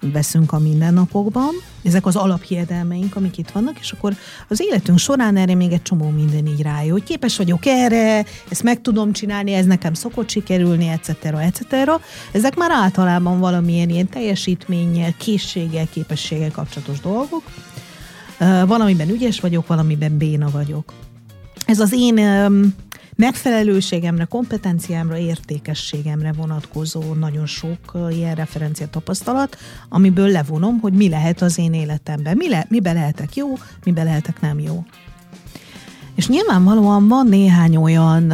veszünk 0.00 0.52
a 0.52 0.58
mindennapokban, 0.58 1.50
ezek 1.84 2.06
az 2.06 2.16
alaphiedelmeink, 2.16 3.16
amik 3.16 3.38
itt 3.38 3.50
vannak, 3.50 3.78
és 3.78 3.92
akkor 3.92 4.14
az 4.48 4.60
életünk 4.60 4.98
során 4.98 5.36
erre 5.36 5.54
még 5.54 5.72
egy 5.72 5.82
csomó 5.82 6.08
minden 6.08 6.46
így 6.46 6.62
rájön, 6.62 6.92
hogy 6.92 7.02
képes 7.02 7.36
vagyok 7.36 7.66
erre, 7.66 8.24
ezt 8.48 8.62
meg 8.62 8.80
tudom 8.80 9.12
csinálni, 9.12 9.52
ez 9.52 9.66
nekem 9.66 9.94
szokott 9.94 10.28
sikerülni, 10.28 10.88
etc. 10.88 11.08
etc. 11.24 11.74
Ezek 12.32 12.56
már 12.56 12.70
általában 12.70 13.38
valamilyen 13.38 13.88
ilyen 13.88 14.08
teljesítménnyel, 14.08 15.14
készséggel, 15.16 15.86
képességgel 15.92 16.50
kapcsolatos 16.50 17.00
dolgok. 17.00 17.42
Valamiben 18.66 19.08
ügyes 19.08 19.40
vagyok, 19.40 19.66
valamiben 19.66 20.18
béna 20.18 20.50
vagyok. 20.50 20.92
Ez 21.66 21.80
az 21.80 21.92
én 21.92 22.20
megfelelőségemre, 23.16 24.24
kompetenciámra, 24.24 25.16
értékességemre 25.16 26.32
vonatkozó 26.32 27.14
nagyon 27.14 27.46
sok 27.46 27.78
ilyen 28.10 28.34
referencia 28.34 28.88
tapasztalat, 28.88 29.56
amiből 29.88 30.28
levonom, 30.28 30.80
hogy 30.80 30.92
mi 30.92 31.08
lehet 31.08 31.42
az 31.42 31.58
én 31.58 31.72
életemben, 31.74 32.36
mi 32.36 32.48
le, 32.48 32.66
mibe 32.68 32.92
lehetek 32.92 33.36
jó, 33.36 33.58
mibe 33.84 34.02
lehetek 34.02 34.40
nem 34.40 34.58
jó. 34.58 34.84
És 36.14 36.28
nyilvánvalóan 36.28 37.08
van 37.08 37.26
néhány 37.26 37.76
olyan 37.76 38.32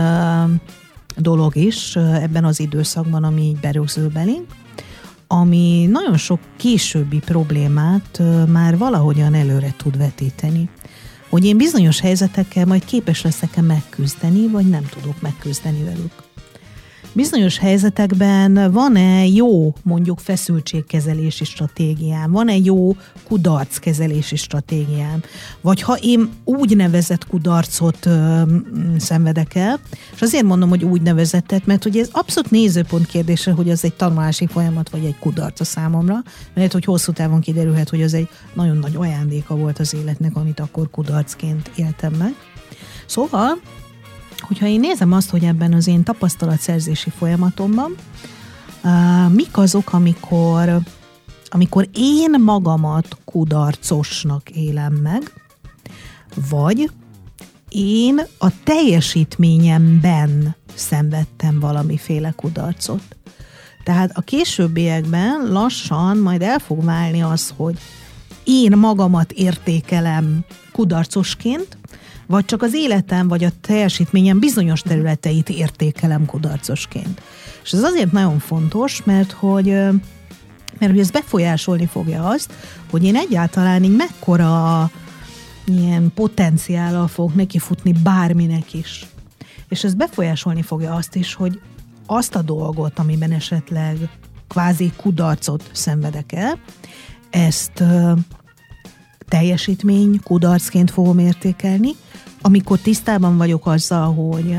dolog 1.16 1.56
is 1.56 1.96
ebben 1.96 2.44
az 2.44 2.60
időszakban, 2.60 3.24
ami 3.24 3.42
így 3.42 3.60
berögzül 3.60 4.08
belénk, 4.08 4.46
ami 5.32 5.86
nagyon 5.90 6.16
sok 6.16 6.40
későbbi 6.56 7.18
problémát 7.18 8.22
már 8.48 8.78
valahogyan 8.78 9.34
előre 9.34 9.74
tud 9.76 9.96
vetíteni. 9.96 10.68
Hogy 11.28 11.44
én 11.44 11.56
bizonyos 11.56 12.00
helyzetekkel 12.00 12.66
majd 12.66 12.84
képes 12.84 13.22
leszek-e 13.22 13.60
megküzdeni, 13.60 14.48
vagy 14.48 14.68
nem 14.68 14.84
tudok 14.90 15.20
megküzdeni 15.20 15.84
velük 15.84 16.31
bizonyos 17.12 17.58
helyzetekben 17.58 18.72
van-e 18.72 19.26
jó 19.26 19.74
mondjuk 19.82 20.18
feszültségkezelési 20.18 21.44
stratégiám, 21.44 22.30
van-e 22.30 22.56
jó 22.56 22.96
kudarckezelési 23.26 24.36
stratégiám, 24.36 25.22
vagy 25.60 25.82
ha 25.82 25.96
én 26.00 26.30
úgy 26.44 26.76
nevezett 26.76 27.26
kudarcot 27.26 28.06
ö, 28.06 28.42
szenvedek 28.98 29.54
el, 29.54 29.80
és 30.14 30.22
azért 30.22 30.44
mondom, 30.44 30.68
hogy 30.68 30.84
úgy 30.84 31.02
nevezettet, 31.02 31.66
mert 31.66 31.84
ugye 31.84 32.00
ez 32.00 32.08
abszolút 32.12 32.50
nézőpont 32.50 33.06
kérdése, 33.06 33.52
hogy 33.52 33.70
az 33.70 33.84
egy 33.84 33.94
tanulási 33.94 34.46
folyamat, 34.46 34.90
vagy 34.90 35.04
egy 35.04 35.18
kudarc 35.18 35.60
a 35.60 35.64
számomra, 35.64 36.22
mert 36.54 36.72
hogy 36.72 36.84
hosszú 36.84 37.12
távon 37.12 37.40
kiderülhet, 37.40 37.88
hogy 37.88 38.02
az 38.02 38.14
egy 38.14 38.28
nagyon 38.54 38.76
nagy 38.76 38.96
ajándéka 38.96 39.56
volt 39.56 39.78
az 39.78 39.94
életnek, 39.94 40.36
amit 40.36 40.60
akkor 40.60 40.90
kudarcként 40.90 41.70
éltem 41.74 42.12
meg. 42.12 42.34
Szóval 43.06 43.58
hogyha 44.52 44.66
én 44.66 44.80
nézem 44.80 45.12
azt, 45.12 45.30
hogy 45.30 45.44
ebben 45.44 45.72
az 45.72 45.86
én 45.86 46.02
tapasztalatszerzési 46.02 47.10
folyamatomban 47.10 47.94
uh, 48.84 49.32
mik 49.32 49.56
azok, 49.56 49.92
amikor, 49.92 50.80
amikor 51.48 51.88
én 51.94 52.40
magamat 52.40 53.16
kudarcosnak 53.24 54.50
élem 54.50 54.92
meg, 54.92 55.32
vagy 56.50 56.90
én 57.68 58.20
a 58.38 58.48
teljesítményemben 58.64 60.56
szenvedtem 60.74 61.60
valamiféle 61.60 62.32
kudarcot. 62.36 63.16
Tehát 63.84 64.10
a 64.14 64.20
későbbiekben 64.20 65.52
lassan 65.52 66.16
majd 66.16 66.42
el 66.42 66.58
fog 66.58 66.84
válni 66.84 67.22
az, 67.22 67.52
hogy 67.56 67.78
én 68.44 68.78
magamat 68.78 69.32
értékelem 69.32 70.44
kudarcosként, 70.72 71.76
vagy 72.32 72.44
csak 72.44 72.62
az 72.62 72.74
életem, 72.74 73.28
vagy 73.28 73.44
a 73.44 73.50
teljesítményem 73.60 74.38
bizonyos 74.38 74.80
területeit 74.80 75.48
értékelem 75.48 76.26
kudarcosként. 76.26 77.22
És 77.62 77.72
ez 77.72 77.82
azért 77.82 78.12
nagyon 78.12 78.38
fontos, 78.38 79.02
mert 79.04 79.32
hogy 79.32 79.66
mert 80.78 80.92
hogy 80.92 80.98
ez 80.98 81.10
befolyásolni 81.10 81.86
fogja 81.86 82.28
azt, 82.28 82.52
hogy 82.90 83.04
én 83.04 83.16
egyáltalán 83.16 83.84
így 83.84 83.96
mekkora 83.96 84.90
ilyen 85.64 86.12
potenciállal 86.14 87.08
fogok 87.08 87.34
nekifutni 87.34 87.92
bárminek 88.02 88.74
is. 88.74 89.06
És 89.68 89.84
ez 89.84 89.94
befolyásolni 89.94 90.62
fogja 90.62 90.94
azt 90.94 91.14
is, 91.14 91.34
hogy 91.34 91.60
azt 92.06 92.34
a 92.34 92.42
dolgot, 92.42 92.98
amiben 92.98 93.32
esetleg 93.32 93.96
kvázi 94.48 94.92
kudarcot 94.96 95.70
szenvedek 95.72 96.32
el, 96.32 96.58
ezt 97.30 97.84
teljesítmény 99.28 100.20
kudarcként 100.22 100.90
fogom 100.90 101.18
értékelni, 101.18 101.90
amikor 102.42 102.78
tisztában 102.78 103.36
vagyok 103.36 103.66
azzal, 103.66 104.14
hogy 104.14 104.56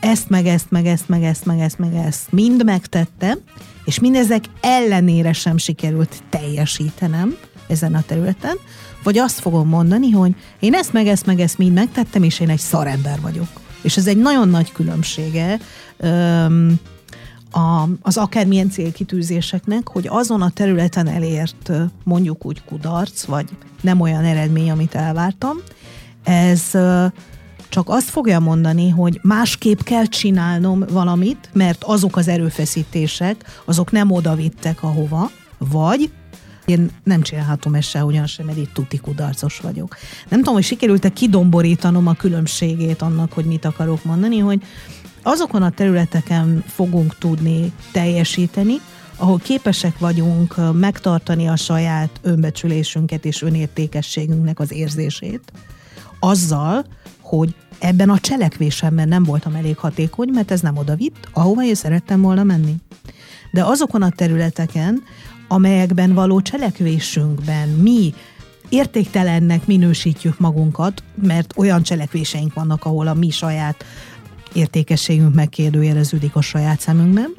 ezt, 0.00 0.28
meg 0.28 0.46
ezt, 0.46 0.70
meg 0.70 0.86
ezt, 0.86 1.08
meg 1.08 1.22
ezt, 1.22 1.44
meg 1.44 1.60
ezt, 1.60 1.78
meg 1.78 1.94
ezt 1.94 2.32
mind 2.32 2.64
megtettem, 2.64 3.38
és 3.84 3.98
mindezek 4.00 4.44
ellenére 4.60 5.32
sem 5.32 5.56
sikerült 5.56 6.22
teljesítenem 6.30 7.36
ezen 7.66 7.94
a 7.94 8.02
területen, 8.06 8.56
vagy 9.02 9.18
azt 9.18 9.40
fogom 9.40 9.68
mondani, 9.68 10.10
hogy 10.10 10.34
én 10.60 10.74
ezt, 10.74 10.92
meg 10.92 11.06
ezt, 11.06 11.26
meg 11.26 11.40
ezt 11.40 11.58
mind 11.58 11.72
megtettem, 11.72 12.22
és 12.22 12.40
én 12.40 12.48
egy 12.48 12.58
szarember 12.58 13.20
vagyok. 13.20 13.48
És 13.82 13.96
ez 13.96 14.06
egy 14.06 14.16
nagyon 14.16 14.48
nagy 14.48 14.72
különbsége 14.72 15.58
öm, 15.96 16.80
a, 17.50 17.88
az 18.02 18.16
akármilyen 18.16 18.70
célkitűzéseknek, 18.70 19.88
hogy 19.88 20.06
azon 20.08 20.42
a 20.42 20.50
területen 20.50 21.08
elért 21.08 21.70
mondjuk 22.04 22.46
úgy 22.46 22.64
kudarc, 22.64 23.24
vagy 23.24 23.48
nem 23.80 24.00
olyan 24.00 24.24
eredmény, 24.24 24.70
amit 24.70 24.94
elvártam, 24.94 25.56
ez 26.24 26.70
csak 27.68 27.88
azt 27.88 28.08
fogja 28.08 28.40
mondani, 28.40 28.88
hogy 28.88 29.18
másképp 29.22 29.80
kell 29.80 30.04
csinálnom 30.04 30.84
valamit, 30.90 31.48
mert 31.52 31.84
azok 31.84 32.16
az 32.16 32.28
erőfeszítések, 32.28 33.60
azok 33.64 33.90
nem 33.90 34.10
oda 34.10 34.34
vittek 34.34 34.82
ahova, 34.82 35.30
vagy 35.58 36.10
én 36.64 36.90
nem 37.04 37.22
csinálhatom 37.22 37.74
ezt 37.74 37.88
sehogyan 37.88 38.26
sem, 38.26 38.46
mert 38.46 38.58
itt 38.58 38.72
tuti 38.72 38.96
kudarcos 38.98 39.58
vagyok. 39.58 39.96
Nem 40.28 40.38
tudom, 40.38 40.54
hogy 40.54 40.64
sikerült-e 40.64 41.08
kidomborítanom 41.08 42.06
a 42.06 42.14
különbségét 42.14 43.02
annak, 43.02 43.32
hogy 43.32 43.44
mit 43.44 43.64
akarok 43.64 44.04
mondani, 44.04 44.38
hogy 44.38 44.62
azokon 45.22 45.62
a 45.62 45.70
területeken 45.70 46.64
fogunk 46.66 47.18
tudni 47.18 47.72
teljesíteni, 47.92 48.74
ahol 49.16 49.38
képesek 49.38 49.98
vagyunk 49.98 50.72
megtartani 50.72 51.48
a 51.48 51.56
saját 51.56 52.10
önbecsülésünket 52.22 53.24
és 53.24 53.42
önértékességünknek 53.42 54.58
az 54.58 54.72
érzését, 54.72 55.52
azzal, 56.24 56.84
hogy 57.20 57.54
ebben 57.78 58.10
a 58.10 58.18
cselekvésemben 58.18 59.08
nem 59.08 59.22
voltam 59.22 59.54
elég 59.54 59.76
hatékony, 59.76 60.28
mert 60.32 60.50
ez 60.50 60.60
nem 60.60 60.76
oda 60.76 60.94
vitt, 60.94 61.28
ahova 61.32 61.64
én 61.64 61.74
szerettem 61.74 62.20
volna 62.20 62.42
menni. 62.42 62.74
De 63.52 63.64
azokon 63.64 64.02
a 64.02 64.10
területeken, 64.10 65.02
amelyekben 65.48 66.14
való 66.14 66.40
cselekvésünkben 66.40 67.68
mi 67.68 68.14
értéktelennek 68.68 69.66
minősítjük 69.66 70.38
magunkat, 70.38 71.02
mert 71.22 71.54
olyan 71.56 71.82
cselekvéseink 71.82 72.54
vannak, 72.54 72.84
ahol 72.84 73.06
a 73.06 73.14
mi 73.14 73.30
saját 73.30 73.84
értékességünk 74.52 75.34
megkérdőjeleződik 75.34 76.36
a 76.36 76.40
saját 76.40 76.80
szemünkben, 76.80 77.34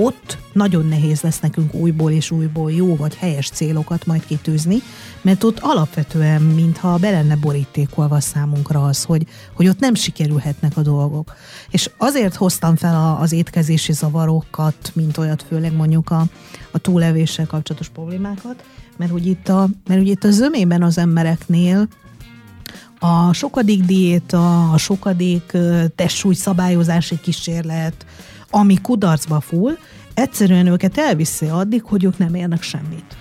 ott 0.00 0.38
nagyon 0.52 0.86
nehéz 0.86 1.20
lesz 1.20 1.40
nekünk 1.40 1.74
újból 1.74 2.10
és 2.10 2.30
újból 2.30 2.72
jó 2.72 2.96
vagy 2.96 3.14
helyes 3.14 3.48
célokat 3.48 4.06
majd 4.06 4.26
kitűzni, 4.26 4.76
mert 5.22 5.44
ott 5.44 5.58
alapvetően, 5.60 6.42
mintha 6.42 6.96
be 6.96 7.10
lenne 7.10 7.36
borítékolva 7.36 8.20
számunkra 8.20 8.84
az, 8.84 9.04
hogy, 9.04 9.26
hogy 9.54 9.68
ott 9.68 9.78
nem 9.78 9.94
sikerülhetnek 9.94 10.76
a 10.76 10.82
dolgok. 10.82 11.34
És 11.70 11.90
azért 11.96 12.34
hoztam 12.34 12.76
fel 12.76 12.94
a, 12.94 13.20
az 13.20 13.32
étkezési 13.32 13.92
zavarokat, 13.92 14.90
mint 14.94 15.18
olyat 15.18 15.44
főleg 15.48 15.72
mondjuk 15.72 16.10
a, 16.10 16.24
a 16.70 16.78
túlevéssel 16.78 17.46
kapcsolatos 17.46 17.88
problémákat, 17.88 18.64
mert 18.96 19.10
hogy 19.10 19.26
itt 19.26 19.48
a, 19.48 19.68
mert 19.86 20.00
hogy 20.00 20.08
itt 20.08 20.24
a 20.24 20.30
zömében 20.30 20.82
az 20.82 20.98
embereknél 20.98 21.88
a 22.98 23.32
sokadik 23.32 23.82
diéta, 23.84 24.70
a 24.70 24.78
sokadik 24.78 25.56
testsúly 25.94 26.34
szabályozási 26.34 27.20
kísérlet, 27.20 28.06
ami 28.50 28.80
kudarcba 28.82 29.40
full, 29.40 29.76
egyszerűen 30.14 30.66
őket 30.66 30.98
elviszi 30.98 31.46
addig, 31.46 31.82
hogy 31.82 32.04
ők 32.04 32.18
nem 32.18 32.34
érnek 32.34 32.62
semmit. 32.62 33.16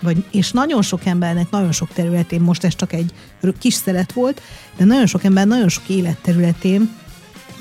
Vagy, 0.00 0.24
és 0.30 0.50
nagyon 0.50 0.82
sok 0.82 1.04
embernek 1.04 1.50
nagyon 1.50 1.72
sok 1.72 1.88
területén, 1.92 2.40
most 2.40 2.64
ez 2.64 2.74
csak 2.74 2.92
egy 2.92 3.12
kis 3.58 3.74
szelet 3.74 4.12
volt, 4.12 4.40
de 4.76 4.84
nagyon 4.84 5.06
sok 5.06 5.24
ember 5.24 5.46
nagyon 5.46 5.68
sok 5.68 5.88
életterületén 5.88 6.90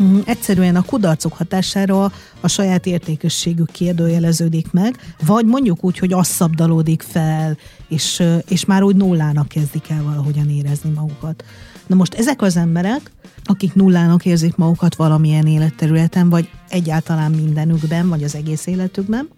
Mm, 0.03 0.19
egyszerűen 0.25 0.75
a 0.75 0.81
kudarcok 0.81 1.33
hatására 1.33 2.11
a 2.41 2.47
saját 2.47 2.85
értékességük 2.85 3.71
kérdőjeleződik 3.71 4.71
meg, 4.71 5.15
vagy 5.25 5.45
mondjuk 5.45 5.83
úgy, 5.83 5.97
hogy 5.97 6.13
az 6.13 6.27
szabdalódik 6.27 7.01
fel, 7.01 7.57
és, 7.87 8.23
és 8.47 8.65
már 8.65 8.83
úgy 8.83 8.95
nullának 8.95 9.47
kezdik 9.47 9.89
el 9.89 10.03
valahogyan 10.03 10.49
érezni 10.49 10.89
magukat. 10.89 11.43
Na 11.87 11.95
most 11.95 12.13
ezek 12.13 12.41
az 12.41 12.57
emberek, 12.57 13.11
akik 13.43 13.73
nullának 13.73 14.25
érzik 14.25 14.55
magukat 14.55 14.95
valamilyen 14.95 15.47
életterületen, 15.47 16.29
vagy 16.29 16.49
egyáltalán 16.69 17.31
mindenükben, 17.31 18.09
vagy 18.09 18.23
az 18.23 18.35
egész 18.35 18.65
életükben, 18.65 19.29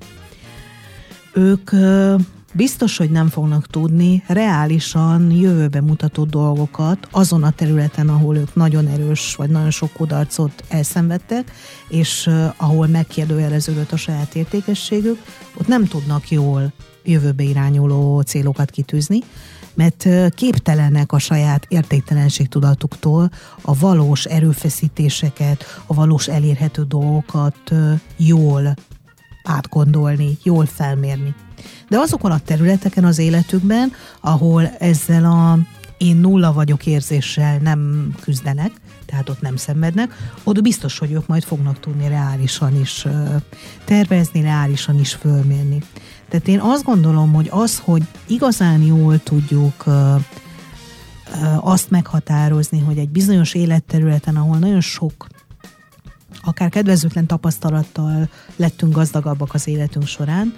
ők 1.33 1.71
biztos, 2.53 2.97
hogy 2.97 3.09
nem 3.09 3.27
fognak 3.27 3.67
tudni 3.67 4.23
reálisan 4.27 5.31
jövőbe 5.31 5.81
mutató 5.81 6.23
dolgokat 6.23 7.07
azon 7.11 7.43
a 7.43 7.51
területen, 7.51 8.09
ahol 8.09 8.37
ők 8.37 8.55
nagyon 8.55 8.87
erős, 8.87 9.35
vagy 9.35 9.49
nagyon 9.49 9.71
sok 9.71 9.93
kudarcot 9.93 10.63
elszenvedtek, 10.69 11.51
és 11.87 12.29
ahol 12.57 12.87
megkérdőjeleződött 12.87 13.91
a 13.91 13.97
saját 13.97 14.35
értékességük, 14.35 15.17
ott 15.57 15.67
nem 15.67 15.85
tudnak 15.85 16.31
jól 16.31 16.73
jövőbe 17.03 17.43
irányuló 17.43 18.21
célokat 18.21 18.69
kitűzni, 18.69 19.19
mert 19.77 20.07
képtelenek 20.35 21.11
a 21.11 21.19
saját 21.19 21.65
értéktelenség 21.67 22.47
tudatuktól 22.47 23.31
a 23.61 23.77
valós 23.77 24.25
erőfeszítéseket, 24.25 25.63
a 25.85 25.93
valós 25.93 26.27
elérhető 26.27 26.83
dolgokat 26.83 27.71
jól 28.17 28.73
átgondolni, 29.43 30.37
jól 30.43 30.65
felmérni. 30.65 31.35
De 31.89 31.97
azokon 31.97 32.31
a 32.31 32.39
területeken 32.39 33.05
az 33.05 33.17
életükben, 33.17 33.91
ahol 34.21 34.67
ezzel 34.67 35.25
a 35.25 35.59
én 35.97 36.15
nulla 36.15 36.53
vagyok 36.53 36.85
érzéssel 36.85 37.57
nem 37.57 38.11
küzdenek, 38.21 38.71
tehát 39.05 39.29
ott 39.29 39.41
nem 39.41 39.55
szenvednek, 39.55 40.13
ott 40.43 40.61
biztos, 40.61 40.97
hogy 40.97 41.11
ők 41.11 41.27
majd 41.27 41.43
fognak 41.43 41.79
tudni 41.79 42.07
reálisan 42.07 42.79
is 42.79 43.05
tervezni, 43.85 44.41
reálisan 44.41 44.99
is 44.99 45.13
fölmérni. 45.13 45.83
Tehát 46.29 46.47
én 46.47 46.59
azt 46.59 46.83
gondolom, 46.83 47.33
hogy 47.33 47.47
az, 47.51 47.79
hogy 47.79 48.03
igazán 48.27 48.81
jól 48.81 49.23
tudjuk 49.23 49.85
azt 51.59 51.89
meghatározni, 51.89 52.79
hogy 52.79 52.97
egy 52.97 53.09
bizonyos 53.09 53.53
életterületen, 53.53 54.35
ahol 54.35 54.57
nagyon 54.57 54.81
sok 54.81 55.27
akár 56.41 56.69
kedvezőtlen 56.69 57.25
tapasztalattal 57.25 58.29
lettünk 58.55 58.93
gazdagabbak 58.93 59.53
az 59.53 59.67
életünk 59.67 60.07
során, 60.07 60.53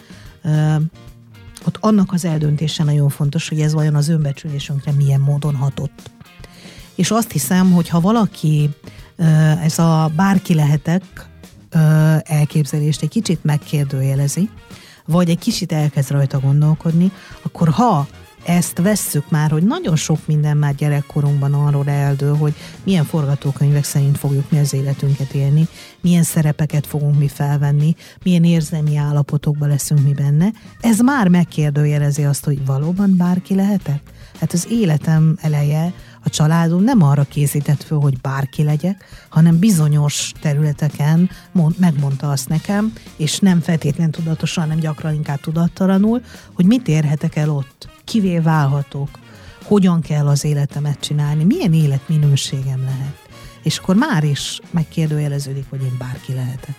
ott 1.65 1.77
annak 1.79 2.13
az 2.13 2.25
eldöntése 2.25 2.83
nagyon 2.83 3.09
fontos, 3.09 3.49
hogy 3.49 3.61
ez 3.61 3.73
vajon 3.73 3.95
az 3.95 4.07
önbecsülésünkre 4.07 4.91
milyen 4.91 5.19
módon 5.19 5.55
hatott. 5.55 6.11
És 6.95 7.11
azt 7.11 7.31
hiszem, 7.31 7.71
hogy 7.71 7.89
ha 7.89 7.99
valaki 7.99 8.69
ez 9.61 9.79
a 9.79 10.11
bárki 10.15 10.53
lehetek 10.53 11.03
elképzelést 12.23 13.01
egy 13.01 13.09
kicsit 13.09 13.43
megkérdőjelezi, 13.43 14.49
vagy 15.09 15.29
egy 15.29 15.39
kicsit 15.39 15.71
elkezd 15.71 16.11
rajta 16.11 16.39
gondolkodni, 16.39 17.11
akkor 17.41 17.69
ha 17.69 18.07
ezt 18.45 18.77
vesszük 18.77 19.29
már, 19.29 19.51
hogy 19.51 19.63
nagyon 19.63 19.95
sok 19.95 20.19
minden 20.27 20.57
már 20.57 20.75
gyerekkorunkban 20.75 21.53
arról 21.53 21.87
eldől, 21.87 22.35
hogy 22.35 22.53
milyen 22.83 23.05
forgatókönyvek 23.05 23.83
szerint 23.83 24.17
fogjuk 24.17 24.51
mi 24.51 24.59
az 24.59 24.73
életünket 24.73 25.33
élni, 25.33 25.67
milyen 26.01 26.23
szerepeket 26.23 26.87
fogunk 26.87 27.19
mi 27.19 27.27
felvenni, 27.27 27.95
milyen 28.23 28.43
érzelmi 28.43 28.97
állapotokban 28.97 29.69
leszünk 29.69 30.03
mi 30.03 30.13
benne. 30.13 30.51
Ez 30.81 30.99
már 30.99 31.27
megkérdőjelezi 31.27 32.23
azt, 32.23 32.45
hogy 32.45 32.65
valóban 32.65 33.13
bárki 33.17 33.55
lehetek? 33.55 34.01
Hát 34.39 34.53
az 34.53 34.67
életem 34.69 35.37
eleje, 35.41 35.93
a 36.23 36.29
családom 36.29 36.83
nem 36.83 37.01
arra 37.01 37.23
készített 37.23 37.83
föl, 37.83 37.99
hogy 37.99 38.21
bárki 38.21 38.63
legyek, 38.63 39.25
hanem 39.29 39.59
bizonyos 39.59 40.31
területeken 40.41 41.29
mond, 41.51 41.75
megmondta 41.79 42.29
azt 42.29 42.49
nekem, 42.49 42.93
és 43.17 43.39
nem 43.39 43.59
feltétlenül 43.59 44.13
tudatosan, 44.13 44.63
hanem 44.63 44.79
gyakran 44.79 45.13
inkább 45.13 45.39
tudattalanul, 45.39 46.21
hogy 46.53 46.65
mit 46.65 46.87
érhetek 46.87 47.35
el 47.35 47.49
ott 47.49 47.89
kivé 48.03 48.39
válhatok, 48.39 49.09
hogyan 49.63 50.01
kell 50.01 50.27
az 50.27 50.43
életemet 50.43 50.99
csinálni, 50.99 51.43
milyen 51.43 51.73
életminőségem 51.73 52.81
lehet. 52.83 53.27
És 53.63 53.77
akkor 53.77 53.95
már 53.95 54.23
is 54.23 54.59
megkérdőjeleződik, 54.71 55.65
hogy 55.69 55.83
én 55.83 55.95
bárki 55.97 56.33
lehetek. 56.33 56.75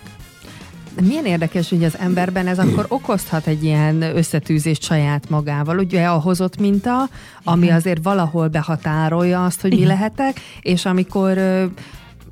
Milyen 1.01 1.25
érdekes, 1.25 1.69
hogy 1.69 1.83
az 1.83 1.97
emberben 1.97 2.47
ez 2.47 2.59
akkor 2.59 2.85
okozhat 2.87 3.47
egy 3.47 3.63
ilyen 3.63 4.01
összetűzést 4.01 4.83
saját 4.83 5.29
magával. 5.29 5.79
Ugye 5.79 6.05
a 6.05 6.19
hozott 6.19 6.59
minta, 6.59 7.09
ami 7.43 7.69
azért 7.69 8.03
valahol 8.03 8.47
behatárolja 8.47 9.45
azt, 9.45 9.61
hogy 9.61 9.79
mi 9.79 9.85
lehetek, 9.85 10.39
és 10.61 10.85
amikor 10.85 11.37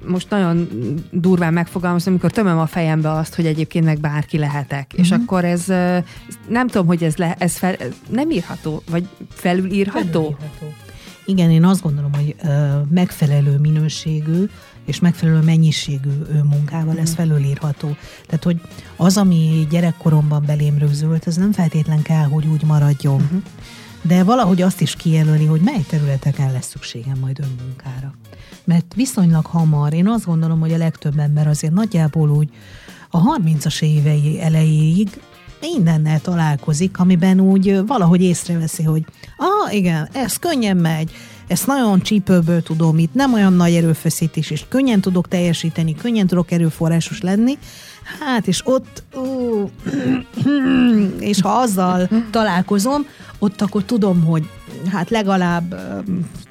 most 0.07 0.29
nagyon 0.29 0.67
durván 1.11 1.53
megfogalmazom, 1.53 2.13
amikor 2.13 2.31
tömöm 2.31 2.59
a 2.59 2.65
fejembe 2.65 3.11
azt, 3.11 3.35
hogy 3.35 3.45
egyébként 3.45 3.85
meg 3.85 3.99
bárki 3.99 4.37
lehetek. 4.37 4.85
Uh-huh. 4.85 4.99
És 4.99 5.11
mhm. 5.11 5.21
akkor 5.21 5.45
ez, 5.45 5.65
nem 6.47 6.67
tudom, 6.67 6.87
hogy 6.87 7.03
ez, 7.03 7.15
le, 7.15 7.35
ez 7.39 7.57
fel, 7.57 7.75
nem 8.09 8.29
írható, 8.29 8.83
vagy 8.89 9.07
felülírható? 9.29 10.01
felülírható. 10.09 10.73
Igen, 11.25 11.51
én 11.51 11.65
azt 11.65 11.81
gondolom, 11.81 12.11
hogy 12.13 12.35
megfelelő 12.89 13.57
minőségű 13.57 14.45
és 14.89 14.99
megfelelő 14.99 15.39
mennyiségű 15.39 16.09
munkával 16.43 16.97
ez 16.97 17.09
mhm. 17.09 17.17
felülírható. 17.17 17.95
Tehát, 18.25 18.43
hogy 18.43 18.61
az, 18.95 19.17
ami 19.17 19.67
gyerekkoromban 19.69 20.43
belém 20.45 20.77
rögzült, 20.77 21.27
ez 21.27 21.35
nem 21.35 21.51
feltétlen 21.51 22.01
kell, 22.01 22.25
hogy 22.25 22.45
úgy 22.45 22.63
maradjon. 22.63 23.21
Uh-huh. 23.21 23.41
De 24.01 24.23
valahogy 24.23 24.61
azt 24.61 24.81
is 24.81 24.95
kijelöli, 24.95 25.45
hogy 25.45 25.61
mely 25.61 25.85
területeken 25.87 26.51
lesz 26.51 26.67
szükségem 26.67 27.17
majd 27.19 27.39
önmunkára 27.39 28.13
mert 28.63 28.93
viszonylag 28.95 29.45
hamar, 29.45 29.93
én 29.93 30.07
azt 30.07 30.25
gondolom, 30.25 30.59
hogy 30.59 30.73
a 30.73 30.77
legtöbb 30.77 31.19
ember 31.19 31.47
azért 31.47 31.73
nagyjából 31.73 32.29
úgy 32.29 32.49
a 33.09 33.37
30-as 33.37 33.81
évei 33.81 34.41
elejéig 34.41 35.21
mindennel 35.61 36.21
találkozik, 36.21 36.99
amiben 36.99 37.39
úgy 37.39 37.85
valahogy 37.87 38.21
észreveszi, 38.21 38.83
hogy 38.83 39.05
ah, 39.37 39.73
igen, 39.73 40.07
ez 40.13 40.37
könnyen 40.37 40.77
megy, 40.77 41.11
ezt 41.49 41.67
nagyon 41.67 42.01
csípőből 42.01 42.61
tudom 42.61 42.97
itt, 42.97 43.13
nem 43.13 43.33
olyan 43.33 43.53
nagy 43.53 43.73
erőfeszítés, 43.73 44.49
és 44.49 44.65
könnyen 44.69 45.01
tudok 45.01 45.27
teljesíteni, 45.27 45.95
könnyen 45.95 46.27
tudok 46.27 46.51
erőforrásos 46.51 47.21
lenni, 47.21 47.57
hát, 48.19 48.47
és 48.47 48.61
ott, 48.65 49.03
ó, 49.15 49.69
és 51.19 51.41
ha 51.41 51.49
azzal 51.49 52.09
találkozom, 52.31 53.05
ott 53.39 53.61
akkor 53.61 53.83
tudom, 53.83 54.23
hogy 54.23 54.49
hát 54.91 55.09
legalább 55.09 55.75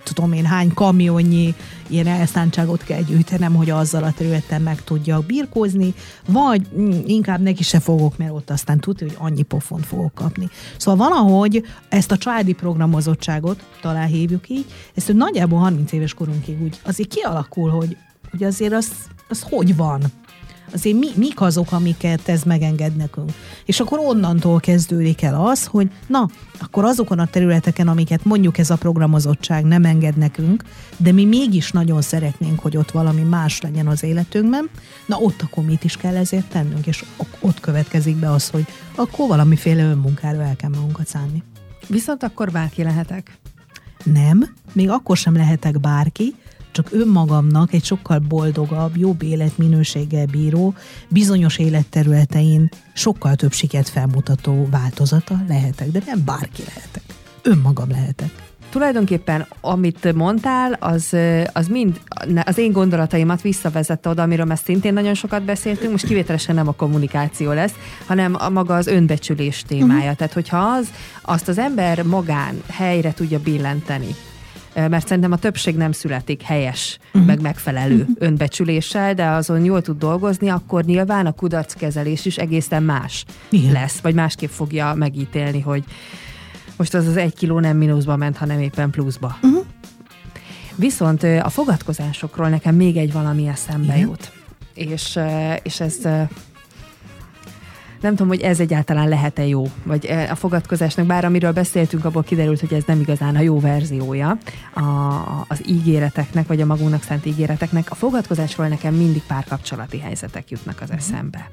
tudom 0.03 0.33
én 0.33 0.45
hány 0.45 0.75
kamionnyi 0.75 1.55
ilyen 1.91 2.07
elszántságot 2.07 2.85
kell 2.85 3.03
gyűjtenem, 3.03 3.55
hogy 3.55 3.71
azzal 3.71 4.05
a 4.05 4.13
területen 4.13 4.63
meg 4.63 4.85
tudjak 4.85 5.25
birkózni, 5.25 5.95
vagy 6.27 6.67
mm, 6.79 6.91
inkább 7.05 7.41
neki 7.41 7.63
se 7.63 7.81
fogok, 7.81 8.17
mert 8.17 8.33
ott 8.33 8.51
aztán 8.51 8.79
tudja, 8.79 9.07
hogy 9.07 9.17
annyi 9.19 9.43
pofont 9.43 9.87
fogok 9.87 10.15
kapni. 10.15 10.49
Szóval 10.77 11.09
valahogy 11.09 11.63
ezt 11.89 12.13
a 12.13 12.17
családi 12.17 12.53
programozottságot, 12.53 13.65
talán 13.81 14.07
hívjuk 14.07 14.49
így, 14.49 14.67
ezt 14.95 15.13
nagyjából 15.13 15.59
30 15.59 15.93
éves 15.93 16.15
korunkig 16.15 16.63
úgy 16.63 16.81
azért 16.85 17.09
kialakul, 17.09 17.71
hogy, 17.71 17.97
hogy 18.31 18.45
azért 18.45 18.73
az, 18.73 18.91
az 19.29 19.43
hogy 19.43 19.77
van, 19.77 20.03
azért 20.73 20.97
mi, 20.97 21.09
mik 21.15 21.41
azok, 21.41 21.73
amiket 21.73 22.29
ez 22.29 22.43
megenged 22.43 22.97
nekünk. 22.97 23.31
És 23.65 23.81
akkor 23.81 23.99
onnantól 23.99 24.61
kezdődik 24.61 25.23
el 25.23 25.45
az, 25.45 25.67
hogy 25.67 25.91
na, 26.07 26.29
akkor 26.61 26.85
azokon 26.85 27.19
a 27.19 27.27
területeken, 27.27 27.89
amiket 27.89 28.25
mondjuk 28.25 28.59
ez 28.59 28.71
a 28.71 28.77
programozottság 28.77 29.65
nem 29.65 29.85
enged 29.85 30.17
nekünk, 30.17 30.65
de 30.97 31.13
mi 31.13 31.25
mégis 31.25 31.71
nagyon 31.71 32.03
szeretnénk, 32.03 32.61
hogy 32.61 32.77
ott 32.77 32.91
valami 32.91 33.23
más 33.23 33.61
legyen 33.61 33.87
az 33.87 34.03
életünkben, 34.03 34.71
na 35.07 35.17
ott 35.17 35.43
akkor 35.43 35.65
mit 35.65 35.85
is 35.85 35.97
kell 35.97 36.17
ezért 36.17 36.49
tennünk, 36.49 36.87
és 36.87 37.05
ott 37.41 37.61
következik 37.61 38.17
be 38.17 38.31
az, 38.31 38.49
hogy 38.49 38.67
akkor 38.95 39.29
valamiféle 39.29 39.83
önmunkára 39.83 40.43
el 40.43 40.57
kell 40.57 40.71
magunkat 40.71 41.07
szánni. 41.07 41.43
Viszont 41.87 42.23
akkor 42.23 42.51
bárki 42.51 42.83
lehetek. 42.83 43.39
Nem, 44.05 44.55
még 44.73 44.91
akkor 44.91 45.17
sem 45.17 45.37
lehetek 45.37 45.81
bárki, 45.81 46.35
csak 46.73 46.89
önmagamnak 46.91 47.73
egy 47.73 47.85
sokkal 47.85 48.19
boldogabb, 48.19 48.97
jobb 48.97 49.23
életminőséggel 49.23 50.27
bíró, 50.27 50.75
bizonyos 51.09 51.59
életterületein 51.59 52.69
sokkal 52.95 53.35
több 53.35 53.53
sikert 53.53 53.89
felmutató 53.89 54.69
változata 54.71 55.35
lehetek, 55.49 55.91
de 55.91 56.03
nem 56.07 56.25
bárki 56.25 56.63
lehetek. 56.67 57.03
Önmagam 57.43 57.91
lehetek 57.91 58.47
tulajdonképpen 58.71 59.47
amit 59.61 60.13
mondtál, 60.15 60.73
az, 60.73 61.17
az 61.53 61.67
mind 61.67 62.01
az 62.45 62.59
én 62.59 62.73
gondolataimat 62.73 63.43
visszavezette 63.43 64.09
oda, 64.09 64.23
amiről 64.23 64.53
ezt 64.53 64.65
szintén 64.65 64.93
nagyon 64.93 65.15
sokat 65.15 65.43
beszéltünk, 65.43 65.91
most 65.91 66.07
kivételesen 66.07 66.55
nem 66.55 66.69
a 66.69 66.73
kommunikáció 66.73 67.53
lesz, 67.53 67.73
hanem 68.07 68.37
a 68.39 68.49
maga 68.49 68.75
az 68.75 68.87
önbecsülés 68.87 69.63
témája. 69.63 70.01
Uh-huh. 70.01 70.17
Tehát, 70.17 70.33
hogyha 70.33 70.59
az, 70.59 70.89
azt 71.23 71.49
az 71.49 71.59
ember 71.59 72.03
magán 72.03 72.63
helyre 72.71 73.13
tudja 73.13 73.39
billenteni, 73.39 74.15
mert 74.87 75.07
szerintem 75.07 75.33
a 75.33 75.39
többség 75.39 75.77
nem 75.77 75.93
születik 75.93 76.43
helyes, 76.43 76.99
uh-huh. 77.07 77.27
meg 77.27 77.41
megfelelő 77.41 78.01
uh-huh. 78.01 78.17
önbecsüléssel, 78.19 79.15
de 79.15 79.27
azon 79.27 79.65
jól 79.65 79.83
tud 79.83 79.99
dolgozni, 79.99 80.49
akkor 80.49 80.85
nyilván 80.85 81.27
a 81.27 81.33
kudarckezelés 81.33 82.25
is 82.25 82.37
egészen 82.37 82.83
más 82.83 83.25
Igen. 83.51 83.73
lesz, 83.73 83.99
vagy 83.99 84.15
másképp 84.15 84.51
fogja 84.51 84.95
megítélni, 84.95 85.61
hogy 85.61 85.85
most 86.77 86.95
az 86.95 87.07
az 87.07 87.17
egy 87.17 87.35
kiló 87.35 87.59
nem 87.59 87.77
mínuszba 87.77 88.17
ment, 88.17 88.37
hanem 88.37 88.61
éppen 88.61 88.91
pluszba. 88.91 89.37
Uh-huh. 89.43 89.65
Viszont 90.75 91.23
a 91.23 91.49
fogadkozásokról 91.49 92.49
nekem 92.49 92.75
még 92.75 92.97
egy 92.97 93.13
valami 93.13 93.47
eszembe 93.47 93.95
Igen. 93.95 94.09
jut. 94.09 94.33
És, 94.75 95.19
és 95.63 95.81
ez 95.81 95.97
nem 98.01 98.11
tudom, 98.11 98.29
hogy 98.29 98.41
ez 98.41 98.61
egyáltalán 98.61 99.09
lehet-e 99.09 99.47
jó, 99.47 99.65
vagy 99.83 100.07
a 100.31 100.35
fogadkozásnak, 100.35 101.07
bár 101.07 101.25
amiről 101.25 101.53
beszéltünk, 101.53 102.05
abból 102.05 102.23
kiderült, 102.23 102.61
hogy 102.61 102.73
ez 102.73 102.83
nem 102.87 103.01
igazán 103.01 103.37
a 103.37 103.41
jó 103.41 103.61
verziója 103.61 104.39
a, 104.75 104.83
az 105.49 105.63
ígéreteknek, 105.69 106.47
vagy 106.47 106.61
a 106.61 106.67
magunknak 106.67 107.03
szánt 107.03 107.27
ígéreteknek. 107.27 107.91
A 107.91 107.95
fogadkozásról 107.95 108.69
nekem 108.69 108.95
mindig 108.95 109.23
párkapcsolati 109.27 109.99
helyzetek 109.99 110.51
jutnak 110.51 110.81
az 110.81 110.89
mhm. 110.89 110.99
eszembe. 110.99 111.51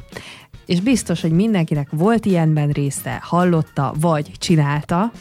És 0.65 0.79
biztos, 0.79 1.21
hogy 1.21 1.31
mindenkinek 1.31 1.87
volt 1.91 2.25
ilyenben 2.25 2.69
része, 2.69 3.19
hallotta, 3.21 3.93
vagy 3.99 4.31
csinálta, 4.37 5.11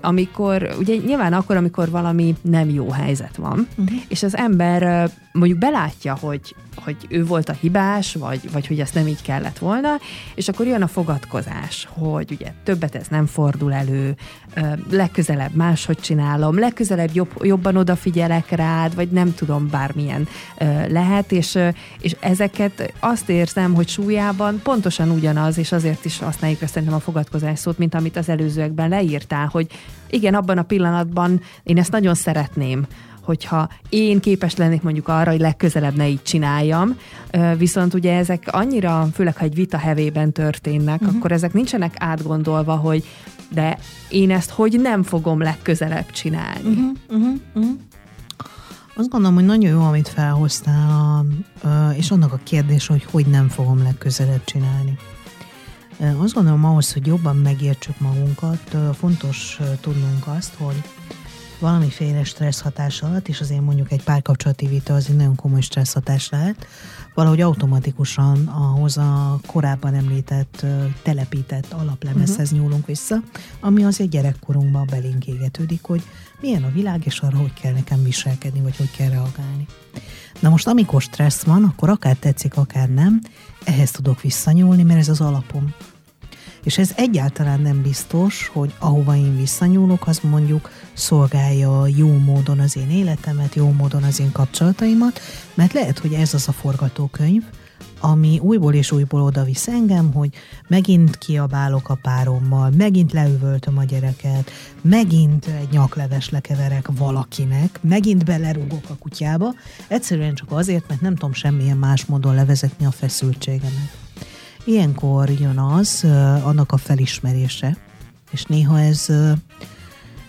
amikor, 0.00 0.74
ugye 0.78 0.96
nyilván 0.96 1.32
akkor, 1.32 1.56
amikor 1.56 1.90
valami 1.90 2.36
nem 2.40 2.68
jó 2.68 2.90
helyzet 2.90 3.36
van, 3.36 3.68
uh-huh. 3.76 3.98
és 4.08 4.22
az 4.22 4.36
ember 4.36 5.10
mondjuk 5.32 5.58
belátja, 5.58 6.16
hogy, 6.20 6.54
hogy 6.84 6.96
ő 7.08 7.24
volt 7.24 7.48
a 7.48 7.52
hibás, 7.52 8.14
vagy, 8.14 8.52
vagy 8.52 8.66
hogy 8.66 8.80
ezt 8.80 8.94
nem 8.94 9.06
így 9.06 9.22
kellett 9.22 9.58
volna, 9.58 9.88
és 10.34 10.48
akkor 10.48 10.66
jön 10.66 10.82
a 10.82 10.86
fogadkozás, 10.86 11.88
hogy 11.90 12.32
ugye 12.32 12.52
többet 12.64 12.94
ez 12.94 13.06
nem 13.08 13.26
fordul 13.26 13.72
elő, 13.72 14.16
legközelebb 14.90 15.54
máshogy 15.54 15.98
csinálom, 15.98 16.58
legközelebb 16.58 17.10
jobb, 17.12 17.30
jobban 17.42 17.76
odafigyelek 17.76 18.50
rád, 18.50 18.94
vagy 18.94 19.08
nem 19.08 19.34
tudom, 19.34 19.68
bármilyen 19.68 20.28
lehet, 20.88 21.32
és, 21.32 21.58
és 22.00 22.16
ezeket 22.20 22.92
azt 22.98 23.28
érzem, 23.28 23.74
hogy 23.74 23.88
súlyában 23.88 24.60
pontosan 24.62 25.10
ugyanaz, 25.10 25.58
és 25.58 25.72
azért 25.72 26.04
is 26.04 26.18
használjuk 26.18 26.62
ezt 26.62 26.72
szerintem 26.72 26.96
a 26.96 27.00
fogadkozás 27.00 27.58
szót, 27.58 27.78
mint 27.78 27.94
amit 27.94 28.16
az 28.16 28.28
előzőekben 28.28 28.88
leírtál, 28.88 29.46
hogy 29.46 29.66
igen, 30.10 30.34
abban 30.34 30.58
a 30.58 30.62
pillanatban 30.62 31.40
én 31.62 31.78
ezt 31.78 31.90
nagyon 31.90 32.14
szeretném, 32.14 32.86
hogyha 33.22 33.68
én 33.88 34.20
képes 34.20 34.56
lennék 34.56 34.82
mondjuk 34.82 35.08
arra, 35.08 35.30
hogy 35.30 35.40
legközelebb 35.40 35.96
ne 35.96 36.08
így 36.08 36.22
csináljam, 36.22 36.96
viszont 37.56 37.94
ugye 37.94 38.16
ezek 38.16 38.48
annyira, 38.50 39.08
főleg 39.14 39.36
ha 39.36 39.44
egy 39.44 39.54
vita 39.54 39.78
hevében 39.78 40.32
történnek, 40.32 41.00
uh-huh. 41.00 41.16
akkor 41.16 41.32
ezek 41.32 41.52
nincsenek 41.52 41.94
átgondolva, 41.98 42.76
hogy 42.76 43.04
de 43.52 43.78
én 44.08 44.30
ezt 44.30 44.50
hogy 44.50 44.80
nem 44.80 45.02
fogom 45.02 45.40
legközelebb 45.40 46.10
csinálni. 46.10 46.68
Uh-huh, 46.68 46.92
uh-huh, 47.08 47.40
uh-huh. 47.54 47.78
Azt 48.94 49.08
gondolom, 49.08 49.34
hogy 49.34 49.44
nagyon 49.44 49.70
jó, 49.70 49.80
amit 49.80 50.08
felhoztál, 50.08 51.26
és 51.96 52.10
annak 52.10 52.32
a 52.32 52.40
kérdés, 52.42 52.86
hogy 52.86 53.04
hogy 53.10 53.26
nem 53.26 53.48
fogom 53.48 53.82
legközelebb 53.82 54.44
csinálni. 54.44 54.98
Azt 56.16 56.34
gondolom, 56.34 56.64
ahhoz, 56.64 56.92
hogy 56.92 57.06
jobban 57.06 57.36
megértsük 57.36 58.00
magunkat, 58.00 58.76
fontos 58.98 59.58
tudnunk 59.80 60.26
azt, 60.26 60.54
hogy 60.58 60.82
valamiféle 61.60 62.24
stressz 62.24 62.60
hatás 62.60 63.02
alatt, 63.02 63.28
és 63.28 63.40
azért 63.40 63.60
mondjuk 63.60 63.92
egy 63.92 64.02
párkapcsolati 64.02 64.66
vita 64.66 64.94
az 64.94 65.08
egy 65.08 65.16
nagyon 65.16 65.34
komoly 65.34 65.60
stressz 65.60 65.92
hatás 65.92 66.28
lehet, 66.28 66.66
valahogy 67.14 67.40
automatikusan 67.40 68.46
ahhoz 68.46 68.96
a 68.96 69.40
korábban 69.46 69.94
említett, 69.94 70.66
telepített 71.02 71.72
alaplemezhez 71.72 72.46
uh-huh. 72.46 72.60
nyúlunk 72.60 72.86
vissza, 72.86 73.16
ami 73.60 73.84
azért 73.84 74.10
gyerekkorunkban 74.10 74.86
belénk 74.90 75.26
égetődik, 75.26 75.82
hogy 75.82 76.02
milyen 76.40 76.62
a 76.62 76.70
világ, 76.72 77.06
és 77.06 77.18
arra 77.18 77.36
hogy 77.36 77.52
kell 77.52 77.72
nekem 77.72 78.02
viselkedni, 78.02 78.60
vagy 78.60 78.76
hogy 78.76 78.90
kell 78.90 79.08
reagálni. 79.08 79.66
Na 80.40 80.48
most, 80.48 80.66
amikor 80.66 81.02
stressz 81.02 81.42
van, 81.42 81.64
akkor 81.64 81.88
akár 81.88 82.16
tetszik, 82.16 82.56
akár 82.56 82.88
nem, 82.88 83.20
ehhez 83.64 83.90
tudok 83.90 84.20
visszanyúlni, 84.20 84.82
mert 84.82 84.98
ez 84.98 85.08
az 85.08 85.20
alapom. 85.20 85.74
És 86.62 86.78
ez 86.78 86.92
egyáltalán 86.96 87.60
nem 87.60 87.82
biztos, 87.82 88.50
hogy 88.52 88.74
ahova 88.78 89.16
én 89.16 89.36
visszanyúlok, 89.36 90.06
az 90.06 90.20
mondjuk 90.20 90.70
szolgálja 90.92 91.86
jó 91.86 92.18
módon 92.18 92.58
az 92.58 92.76
én 92.76 92.90
életemet, 92.90 93.54
jó 93.54 93.70
módon 93.70 94.02
az 94.02 94.20
én 94.20 94.32
kapcsolataimat, 94.32 95.20
mert 95.54 95.72
lehet, 95.72 95.98
hogy 95.98 96.12
ez 96.12 96.34
az 96.34 96.48
a 96.48 96.52
forgatókönyv, 96.52 97.42
ami 98.00 98.38
újból 98.38 98.74
és 98.74 98.92
újból 98.92 99.22
oda 99.22 99.44
visz 99.44 99.68
engem, 99.68 100.12
hogy 100.12 100.34
megint 100.68 101.18
kiabálok 101.18 101.88
a 101.88 101.98
párommal, 102.02 102.70
megint 102.76 103.12
leüvöltöm 103.12 103.78
a 103.78 103.84
gyereket, 103.84 104.50
megint 104.80 105.46
egy 105.46 105.68
nyakleves 105.70 106.30
lekeverek 106.30 106.88
valakinek, 106.96 107.78
megint 107.82 108.24
belerúgok 108.24 108.84
a 108.88 108.96
kutyába, 108.98 109.54
egyszerűen 109.88 110.34
csak 110.34 110.52
azért, 110.52 110.88
mert 110.88 111.00
nem 111.00 111.14
tudom 111.14 111.32
semmilyen 111.32 111.76
más 111.76 112.04
módon 112.04 112.34
levezetni 112.34 112.86
a 112.86 112.90
feszültségemet. 112.90 113.99
Ilyenkor 114.70 115.30
jön 115.30 115.58
az, 115.58 116.04
annak 116.42 116.72
a 116.72 116.76
felismerése, 116.76 117.76
és 118.30 118.44
néha 118.44 118.80
ez 118.80 119.06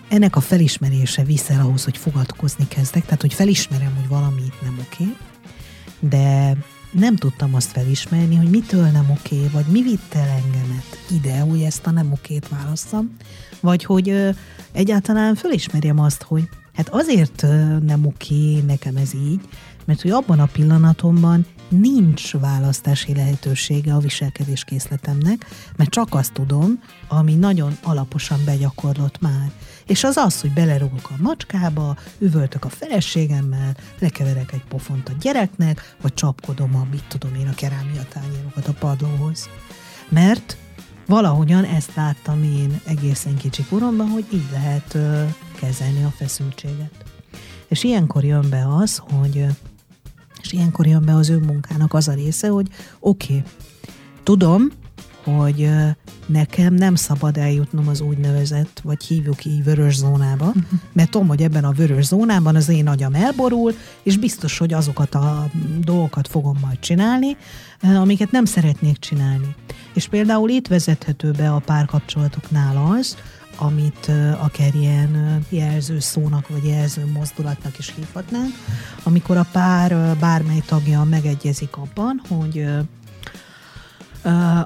ennek 0.10 0.36
a 0.36 0.40
felismerése 0.40 1.24
viszel 1.24 1.62
ahhoz, 1.62 1.84
hogy 1.84 1.98
fogadkozni 1.98 2.68
kezdek, 2.68 3.04
tehát 3.06 3.22
hogy 3.22 3.34
felismerem, 3.34 3.96
hogy 3.96 4.08
valami 4.08 4.42
itt 4.42 4.62
nem 4.62 4.86
oké, 4.86 5.16
de 6.00 6.56
nem 6.92 7.16
tudtam 7.16 7.56
azt 7.56 7.72
felismerni, 7.72 8.36
hogy 8.36 8.50
mitől 8.50 8.88
nem 8.88 9.10
oké, 9.10 9.48
vagy 9.52 9.66
mi 9.66 9.82
vitt 9.82 10.14
el 10.14 10.28
engemet 10.28 10.98
ide, 11.12 11.40
hogy 11.40 11.62
ezt 11.62 11.88
a 11.88 11.92
nem 11.92 12.12
okét 12.12 12.48
válasszam, 12.48 13.16
vagy 13.60 13.84
hogy 13.84 14.10
ö, 14.10 14.30
egyáltalán 14.72 15.36
felismerjem 15.36 16.00
azt, 16.00 16.22
hogy 16.22 16.50
hát 16.74 16.90
azért 16.90 17.42
nem 17.86 18.06
oké 18.06 18.60
nekem 18.68 18.96
ez 18.96 19.14
így, 19.14 19.42
mert 19.92 20.04
hogy 20.04 20.12
abban 20.12 20.40
a 20.40 20.46
pillanatomban 20.46 21.46
nincs 21.68 22.34
választási 22.38 23.16
lehetősége 23.16 23.94
a 23.94 24.00
viselkedés 24.00 24.64
készletemnek, 24.64 25.46
mert 25.76 25.90
csak 25.90 26.08
azt 26.12 26.34
tudom, 26.34 26.80
ami 27.08 27.36
nagyon 27.36 27.78
alaposan 27.84 28.40
begyakorlott 28.46 29.22
már. 29.22 29.52
És 29.86 30.04
az 30.04 30.18
az, 30.18 30.42
hogy 30.42 30.52
belerúgok 30.54 31.10
a 31.10 31.22
macskába, 31.22 31.96
üvöltök 32.20 32.66
a 32.66 32.70
feleségemmel, 32.70 33.76
lekeverek 34.00 34.52
egy 34.54 34.64
pofont 34.70 35.10
a 35.10 35.14
gyereknek, 35.20 35.96
vagy 36.02 36.14
csapkodom 36.14 36.76
a, 36.76 36.88
mit 36.92 37.04
tudom 37.08 37.36
én, 37.36 37.48
a 37.48 37.56
kerámia 37.56 38.04
tányérokat 38.14 38.68
a 38.68 38.74
padlóhoz. 38.74 39.50
Mert 40.10 40.58
valahogyan 41.06 41.64
ezt 41.64 41.96
láttam 41.96 42.44
én 42.44 42.82
egészen 42.86 43.38
kicsi 43.38 43.64
koromban, 43.64 44.08
hogy 44.08 44.26
így 44.34 44.50
lehet 44.52 44.94
ö, 44.94 45.24
kezelni 45.60 46.04
a 46.04 46.14
feszültséget. 46.18 47.04
És 47.68 47.84
ilyenkor 47.84 48.24
jön 48.24 48.50
be 48.50 48.66
az, 48.68 48.98
hogy 48.98 49.46
és 50.42 50.52
ilyenkor 50.52 50.88
jön 50.88 51.06
be 51.06 51.16
az 51.16 51.30
önmunkának 51.30 51.94
az 51.94 52.08
a 52.08 52.14
része, 52.14 52.48
hogy 52.48 52.68
oké, 53.00 53.34
okay, 53.34 53.52
tudom, 54.24 54.72
hogy 55.24 55.70
nekem 56.26 56.74
nem 56.74 56.96
szabad 56.96 57.38
eljutnom 57.38 57.88
az 57.88 58.02
úgynevezett, 58.02 58.82
vagy 58.84 59.04
hívjuk 59.04 59.46
így 59.46 59.64
vörös 59.64 59.96
zónába, 59.96 60.46
uh-huh. 60.46 60.64
mert 60.94 61.10
tudom, 61.10 61.28
hogy 61.28 61.42
ebben 61.42 61.64
a 61.64 61.72
vörös 61.72 62.06
zónában 62.06 62.56
az 62.56 62.70
én 62.70 62.88
agyam 62.88 63.14
elborul, 63.14 63.74
és 64.04 64.18
biztos, 64.18 64.58
hogy 64.58 64.74
azokat 64.74 65.16
a 65.16 65.50
dolgokat 65.80 66.28
fogom 66.28 66.58
majd 66.62 66.80
csinálni, 66.80 67.38
amiket 67.82 68.32
nem 68.32 68.46
szeretnék 68.46 68.98
csinálni. 68.98 69.56
És 69.94 70.08
például 70.08 70.50
itt 70.50 70.68
vezethető 70.68 71.32
be 71.32 71.54
a 71.54 71.60
párkapcsolatoknál 71.60 72.94
az, 72.98 73.18
amit 73.58 74.12
akár 74.40 74.76
ilyen 74.76 75.46
jelző 75.50 76.00
szónak 76.00 76.48
vagy 76.48 76.66
jelző 76.66 77.06
mozdulatnak 77.06 77.78
is 77.78 77.94
hívhatnánk, 77.96 78.54
amikor 79.04 79.38
a 79.38 79.46
pár 79.52 80.18
bármely 80.20 80.62
tagja 80.66 81.04
megegyezik 81.04 81.78
abban, 81.78 82.22
hogy 82.28 82.66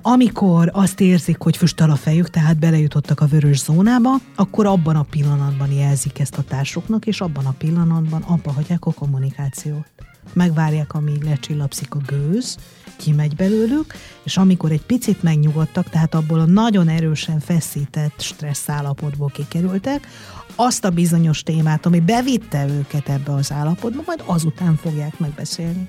amikor 0.01 0.69
azt 0.73 0.99
érzik, 0.99 1.41
hogy 1.41 1.58
füstöl 1.58 1.91
a 1.91 1.95
fejük, 1.95 2.30
tehát 2.30 2.58
belejutottak 2.58 3.21
a 3.21 3.25
vörös 3.25 3.60
zónába, 3.60 4.10
akkor 4.36 4.65
abban 4.65 4.95
a 4.95 5.04
pillanatban 5.04 5.71
jelzik 5.71 6.19
ezt 6.19 6.38
a 6.38 6.43
társuknak, 6.43 7.06
és 7.06 7.21
abban 7.21 7.45
a 7.45 7.56
pillanatban 7.58 8.21
abba 8.21 8.51
hagyják 8.51 8.86
a 8.86 8.91
kommunikációt. 8.91 9.88
Megvárják, 10.34 10.93
amíg 10.93 11.23
lecsillapszik 11.23 11.95
a 11.95 11.99
gőz, 12.06 12.58
kimegy 12.96 13.36
belőlük, 13.36 13.94
és 14.24 14.38
amikor 14.38 14.72
egy 14.72 14.86
picit 14.86 15.24
megnyugodtak, 15.24 15.90
tehát 15.90 16.16
abból 16.16 16.40
a 16.40 16.46
nagyon 16.46 16.88
erősen 16.88 17.40
feszített 17.40 18.22
stressz 18.22 18.70
állapotból 18.70 19.30
kikerültek, 19.34 20.08
azt 20.56 20.86
a 20.86 20.90
bizonyos 20.90 21.44
témát, 21.44 21.86
ami 21.86 22.00
bevitte 22.00 22.68
őket 22.68 23.10
ebbe 23.10 23.34
az 23.34 23.52
állapotba, 23.52 24.02
majd 24.06 24.24
azután 24.26 24.76
fogják 24.76 25.20
megbeszélni. 25.20 25.88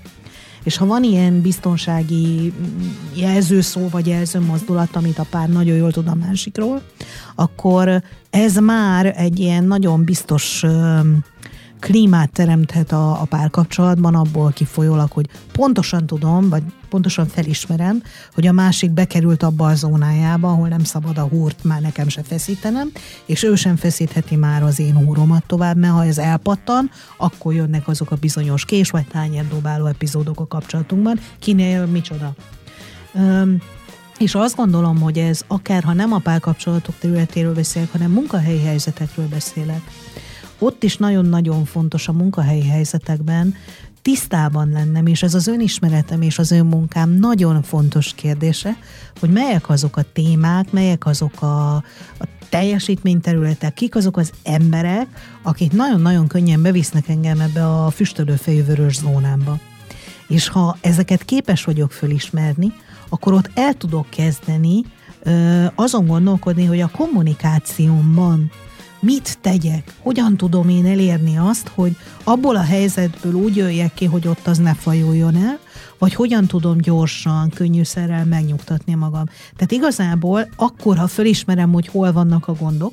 És 0.62 0.76
ha 0.76 0.86
van 0.86 1.02
ilyen 1.02 1.40
biztonsági 1.40 2.52
jelzőszó 3.14 3.88
vagy 3.88 4.06
jelzőmozdulat, 4.06 4.96
amit 4.96 5.18
a 5.18 5.26
pár 5.30 5.48
nagyon 5.48 5.76
jól 5.76 5.92
tud 5.92 6.08
a 6.08 6.14
másikról, 6.14 6.82
akkor 7.34 8.02
ez 8.30 8.56
már 8.56 9.14
egy 9.16 9.38
ilyen 9.38 9.64
nagyon 9.64 10.04
biztos 10.04 10.64
klímát 11.86 12.32
teremthet 12.32 12.92
a, 12.92 13.20
a 13.20 13.24
párkapcsolatban 13.24 14.14
abból 14.14 14.52
kifolyólag, 14.52 15.12
hogy 15.12 15.28
pontosan 15.52 16.06
tudom, 16.06 16.48
vagy 16.48 16.62
pontosan 16.88 17.26
felismerem, 17.26 18.02
hogy 18.34 18.46
a 18.46 18.52
másik 18.52 18.90
bekerült 18.90 19.42
abba 19.42 19.66
a 19.66 19.74
zónájába, 19.74 20.48
ahol 20.48 20.68
nem 20.68 20.84
szabad 20.84 21.18
a 21.18 21.22
húrt 21.22 21.64
már 21.64 21.80
nekem 21.80 22.08
se 22.08 22.22
feszítenem, 22.22 22.90
és 23.26 23.42
ő 23.42 23.54
sem 23.54 23.76
feszítheti 23.76 24.36
már 24.36 24.62
az 24.62 24.78
én 24.78 24.96
húromat 24.96 25.46
tovább, 25.46 25.76
mert 25.76 25.92
ha 25.92 26.04
ez 26.04 26.18
elpattan, 26.18 26.90
akkor 27.16 27.54
jönnek 27.54 27.88
azok 27.88 28.10
a 28.10 28.16
bizonyos 28.16 28.64
kés 28.64 28.90
vagy 28.90 29.06
tányérdobáló 29.06 29.86
epizódok 29.86 30.40
a 30.40 30.46
kapcsolatunkban, 30.46 31.18
kinél 31.38 31.86
micsoda. 31.86 32.34
Üm, 33.14 33.60
és 34.18 34.34
azt 34.34 34.56
gondolom, 34.56 35.00
hogy 35.00 35.18
ez 35.18 35.40
akár 35.46 35.82
ha 35.82 35.92
nem 35.92 36.12
a 36.12 36.18
párkapcsolatok 36.18 36.94
területéről 36.98 37.54
beszélek, 37.54 37.92
hanem 37.92 38.10
munkahelyi 38.10 38.60
helyzetekről 38.60 39.28
beszélek, 39.28 39.82
ott 40.58 40.82
is 40.82 40.96
nagyon-nagyon 40.96 41.64
fontos 41.64 42.08
a 42.08 42.12
munkahelyi 42.12 42.66
helyzetekben 42.68 43.54
tisztában 44.02 44.68
lennem, 44.68 45.06
és 45.06 45.22
ez 45.22 45.34
az 45.34 45.46
önismeretem 45.46 46.22
és 46.22 46.38
az 46.38 46.50
önmunkám 46.50 47.10
nagyon 47.10 47.62
fontos 47.62 48.14
kérdése, 48.14 48.76
hogy 49.20 49.30
melyek 49.30 49.68
azok 49.68 49.96
a 49.96 50.04
témák, 50.12 50.72
melyek 50.72 51.06
azok 51.06 51.42
a, 51.42 51.74
a 52.18 52.26
teljesítményterületek, 52.48 53.74
kik 53.74 53.94
azok 53.94 54.16
az 54.16 54.32
emberek, 54.42 55.06
akik 55.42 55.72
nagyon-nagyon 55.72 56.26
könnyen 56.26 56.62
bevisznek 56.62 57.08
engem 57.08 57.40
ebbe 57.40 57.66
a 57.66 57.90
füstölőfejű 57.90 58.64
vörös 58.64 58.94
zónámba. 58.94 59.58
És 60.28 60.48
ha 60.48 60.76
ezeket 60.80 61.24
képes 61.24 61.64
vagyok 61.64 61.92
fölismerni, 61.92 62.72
akkor 63.08 63.32
ott 63.32 63.50
el 63.54 63.74
tudok 63.74 64.10
kezdeni 64.10 64.84
ö, 65.22 65.64
azon 65.74 66.06
gondolkodni, 66.06 66.64
hogy 66.64 66.80
a 66.80 66.90
kommunikációmban 66.96 68.50
mit 69.06 69.38
tegyek, 69.40 69.94
hogyan 69.98 70.36
tudom 70.36 70.68
én 70.68 70.86
elérni 70.86 71.36
azt, 71.36 71.68
hogy 71.74 71.96
abból 72.24 72.56
a 72.56 72.62
helyzetből 72.62 73.32
úgy 73.32 73.56
jöjjek 73.56 73.94
ki, 73.94 74.04
hogy 74.04 74.28
ott 74.28 74.46
az 74.46 74.58
ne 74.58 74.74
fajuljon 74.74 75.36
el, 75.36 75.58
vagy 75.98 76.14
hogyan 76.14 76.46
tudom 76.46 76.78
gyorsan, 76.78 77.50
könnyűszerrel 77.50 78.24
megnyugtatni 78.24 78.94
magam. 78.94 79.24
Tehát 79.56 79.72
igazából 79.72 80.48
akkor, 80.56 80.96
ha 80.96 81.06
fölismerem, 81.06 81.72
hogy 81.72 81.88
hol 81.88 82.12
vannak 82.12 82.48
a 82.48 82.52
gondok, 82.52 82.92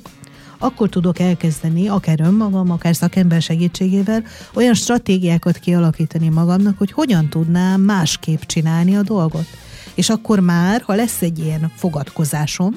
akkor 0.58 0.88
tudok 0.88 1.18
elkezdeni, 1.18 1.88
akár 1.88 2.20
önmagam, 2.20 2.70
akár 2.70 2.96
szakember 2.96 3.42
segítségével, 3.42 4.22
olyan 4.54 4.74
stratégiákat 4.74 5.58
kialakítani 5.58 6.28
magamnak, 6.28 6.78
hogy 6.78 6.92
hogyan 6.92 7.28
tudnám 7.28 7.80
másképp 7.80 8.40
csinálni 8.40 8.96
a 8.96 9.02
dolgot. 9.02 9.46
És 9.94 10.08
akkor 10.08 10.40
már, 10.40 10.80
ha 10.80 10.94
lesz 10.94 11.22
egy 11.22 11.38
ilyen 11.38 11.72
fogadkozásom, 11.76 12.74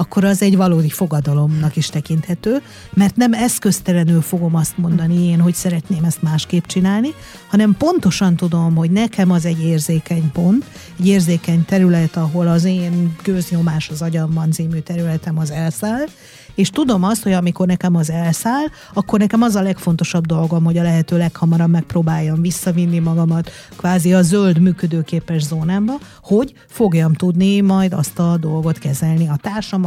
akkor 0.00 0.24
az 0.24 0.42
egy 0.42 0.56
valódi 0.56 0.88
fogadalomnak 0.88 1.76
is 1.76 1.86
tekinthető, 1.86 2.62
mert 2.94 3.16
nem 3.16 3.32
eszköztelenül 3.32 4.20
fogom 4.20 4.54
azt 4.54 4.78
mondani 4.78 5.24
én, 5.24 5.40
hogy 5.40 5.54
szeretném 5.54 6.04
ezt 6.04 6.22
másképp 6.22 6.64
csinálni, 6.64 7.14
hanem 7.50 7.74
pontosan 7.78 8.36
tudom, 8.36 8.74
hogy 8.74 8.90
nekem 8.90 9.30
az 9.30 9.44
egy 9.44 9.62
érzékeny 9.62 10.32
pont, 10.32 10.64
egy 10.98 11.06
érzékeny 11.06 11.64
terület, 11.64 12.16
ahol 12.16 12.48
az 12.48 12.64
én 12.64 13.16
gőznyomás 13.22 13.88
az 13.88 14.02
agyamban 14.02 14.50
című 14.50 14.78
területem 14.78 15.38
az 15.38 15.50
elszáll, 15.50 16.06
és 16.54 16.70
tudom 16.70 17.02
azt, 17.02 17.22
hogy 17.22 17.32
amikor 17.32 17.66
nekem 17.66 17.96
az 17.96 18.10
elszáll, 18.10 18.64
akkor 18.94 19.18
nekem 19.18 19.42
az 19.42 19.54
a 19.54 19.62
legfontosabb 19.62 20.26
dolgom, 20.26 20.64
hogy 20.64 20.78
a 20.78 20.82
lehető 20.82 21.18
leghamarabb 21.18 21.70
megpróbáljam 21.70 22.40
visszavinni 22.40 22.98
magamat 22.98 23.50
kvázi 23.76 24.14
a 24.14 24.22
zöld 24.22 24.58
működőképes 24.58 25.42
zónámba, 25.42 25.92
hogy 26.22 26.54
fogjam 26.68 27.12
tudni 27.12 27.60
majd 27.60 27.92
azt 27.92 28.18
a 28.18 28.36
dolgot 28.36 28.78
kezelni 28.78 29.28
a 29.28 29.36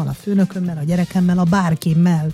társammal, 0.03 0.07
a 0.07 0.13
főnökömmel, 0.13 0.77
a 0.77 0.83
gyerekemmel, 0.83 1.39
a 1.39 1.43
bárkimmel. 1.43 2.27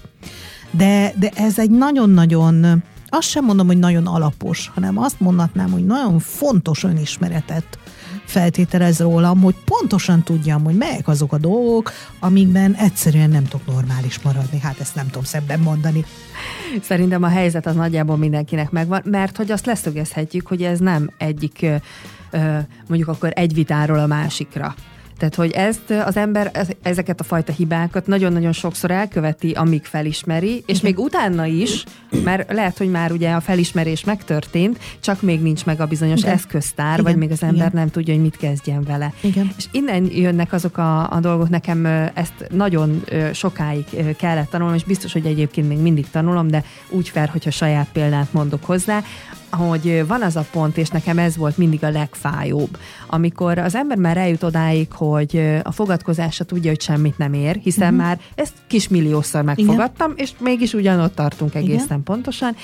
De, 0.71 1.13
de 1.19 1.29
ez 1.35 1.59
egy 1.59 1.71
nagyon-nagyon 1.71 2.83
azt 3.11 3.27
sem 3.27 3.45
mondom, 3.45 3.67
hogy 3.67 3.77
nagyon 3.77 4.07
alapos, 4.07 4.71
hanem 4.73 4.97
azt 4.97 5.19
mondhatnám, 5.19 5.71
hogy 5.71 5.85
nagyon 5.85 6.19
fontos 6.19 6.83
önismeretet 6.83 7.79
feltételez 8.25 8.99
rólam, 8.99 9.41
hogy 9.41 9.55
pontosan 9.65 10.23
tudjam, 10.23 10.63
hogy 10.63 10.75
melyek 10.75 11.07
azok 11.07 11.33
a 11.33 11.37
dolgok, 11.37 11.91
amikben 12.19 12.73
egyszerűen 12.73 13.29
nem 13.29 13.43
tudok 13.43 13.65
normális 13.67 14.19
maradni. 14.19 14.59
Hát 14.59 14.79
ezt 14.79 14.95
nem 14.95 15.05
tudom 15.05 15.23
szebben 15.23 15.59
mondani. 15.59 16.05
Szerintem 16.81 17.23
a 17.23 17.27
helyzet 17.27 17.65
az 17.65 17.75
nagyjából 17.75 18.17
mindenkinek 18.17 18.71
megvan, 18.71 19.01
mert 19.05 19.37
hogy 19.37 19.51
azt 19.51 19.65
leszögezhetjük, 19.65 20.47
hogy 20.47 20.61
ez 20.63 20.79
nem 20.79 21.09
egyik 21.17 21.65
mondjuk 22.87 23.09
akkor 23.09 23.31
egy 23.35 23.53
vitáról 23.53 23.99
a 23.99 24.07
másikra 24.07 24.75
tehát, 25.19 25.35
hogy 25.35 25.51
ezt 25.51 25.89
az 26.05 26.17
ember 26.17 26.67
ezeket 26.81 27.19
a 27.19 27.23
fajta 27.23 27.51
hibákat 27.51 28.07
nagyon-nagyon 28.07 28.51
sokszor 28.51 28.91
elköveti, 28.91 29.51
amíg 29.51 29.83
felismeri, 29.83 30.63
és 30.65 30.81
még 30.81 30.99
utána 30.99 31.45
is, 31.45 31.83
mert 32.23 32.51
lehet, 32.53 32.77
hogy 32.77 32.89
már 32.89 33.11
ugye 33.11 33.31
a 33.31 33.41
felismerés 33.41 34.03
megtörtént, 34.03 34.79
csak 34.99 35.21
még 35.21 35.41
nincs 35.41 35.65
meg 35.65 35.81
a 35.81 35.85
bizonyos 35.85 36.19
Igen. 36.19 36.33
eszköztár, 36.33 36.99
Igen. 36.99 37.03
vagy 37.03 37.15
még 37.15 37.31
az 37.31 37.43
ember 37.43 37.57
Igen. 37.57 37.71
nem 37.73 37.89
tudja, 37.89 38.13
hogy 38.13 38.23
mit 38.23 38.37
kezdjen 38.37 38.83
vele. 38.83 39.13
Igen. 39.21 39.51
És 39.57 39.65
innen 39.71 40.07
jönnek 40.11 40.53
azok 40.53 40.77
a, 40.77 41.11
a 41.11 41.19
dolgok, 41.19 41.49
nekem 41.49 41.85
ezt 42.13 42.47
nagyon 42.51 43.03
sokáig 43.33 43.85
kellett 44.17 44.49
tanulnom, 44.49 44.75
és 44.75 44.83
biztos, 44.83 45.13
hogy 45.13 45.25
egyébként 45.25 45.67
még 45.67 45.77
mindig 45.77 46.09
tanulom, 46.09 46.47
de 46.47 46.63
úgy 46.89 47.09
fel, 47.09 47.27
hogyha 47.27 47.51
saját 47.51 47.87
példát 47.93 48.33
mondok 48.33 48.65
hozzá, 48.65 49.03
hogy 49.49 50.07
van 50.07 50.21
az 50.21 50.35
a 50.35 50.45
pont, 50.51 50.77
és 50.77 50.89
nekem 50.89 51.17
ez 51.17 51.37
volt 51.37 51.57
mindig 51.57 51.83
a 51.83 51.89
legfájóbb, 51.89 52.77
amikor 53.07 53.57
az 53.57 53.75
ember 53.75 53.97
már 53.97 54.17
eljut 54.17 54.43
odáig, 54.43 54.91
hogy 54.91 55.59
a 55.63 55.71
fogadkozása 55.71 56.43
tudja, 56.43 56.69
hogy 56.69 56.81
semmit 56.81 57.17
nem 57.17 57.33
ér, 57.33 57.59
hiszen 57.63 57.93
uh-huh. 57.93 58.05
már 58.05 58.19
ezt 58.35 58.53
kismilliószor 58.67 59.43
megfogadtam, 59.43 60.11
Igen. 60.11 60.25
és 60.25 60.31
mégis 60.39 60.73
ugyanott 60.73 61.15
tartunk 61.15 61.55
egészen 61.55 61.85
Igen. 61.85 62.03
pontosan, 62.03 62.55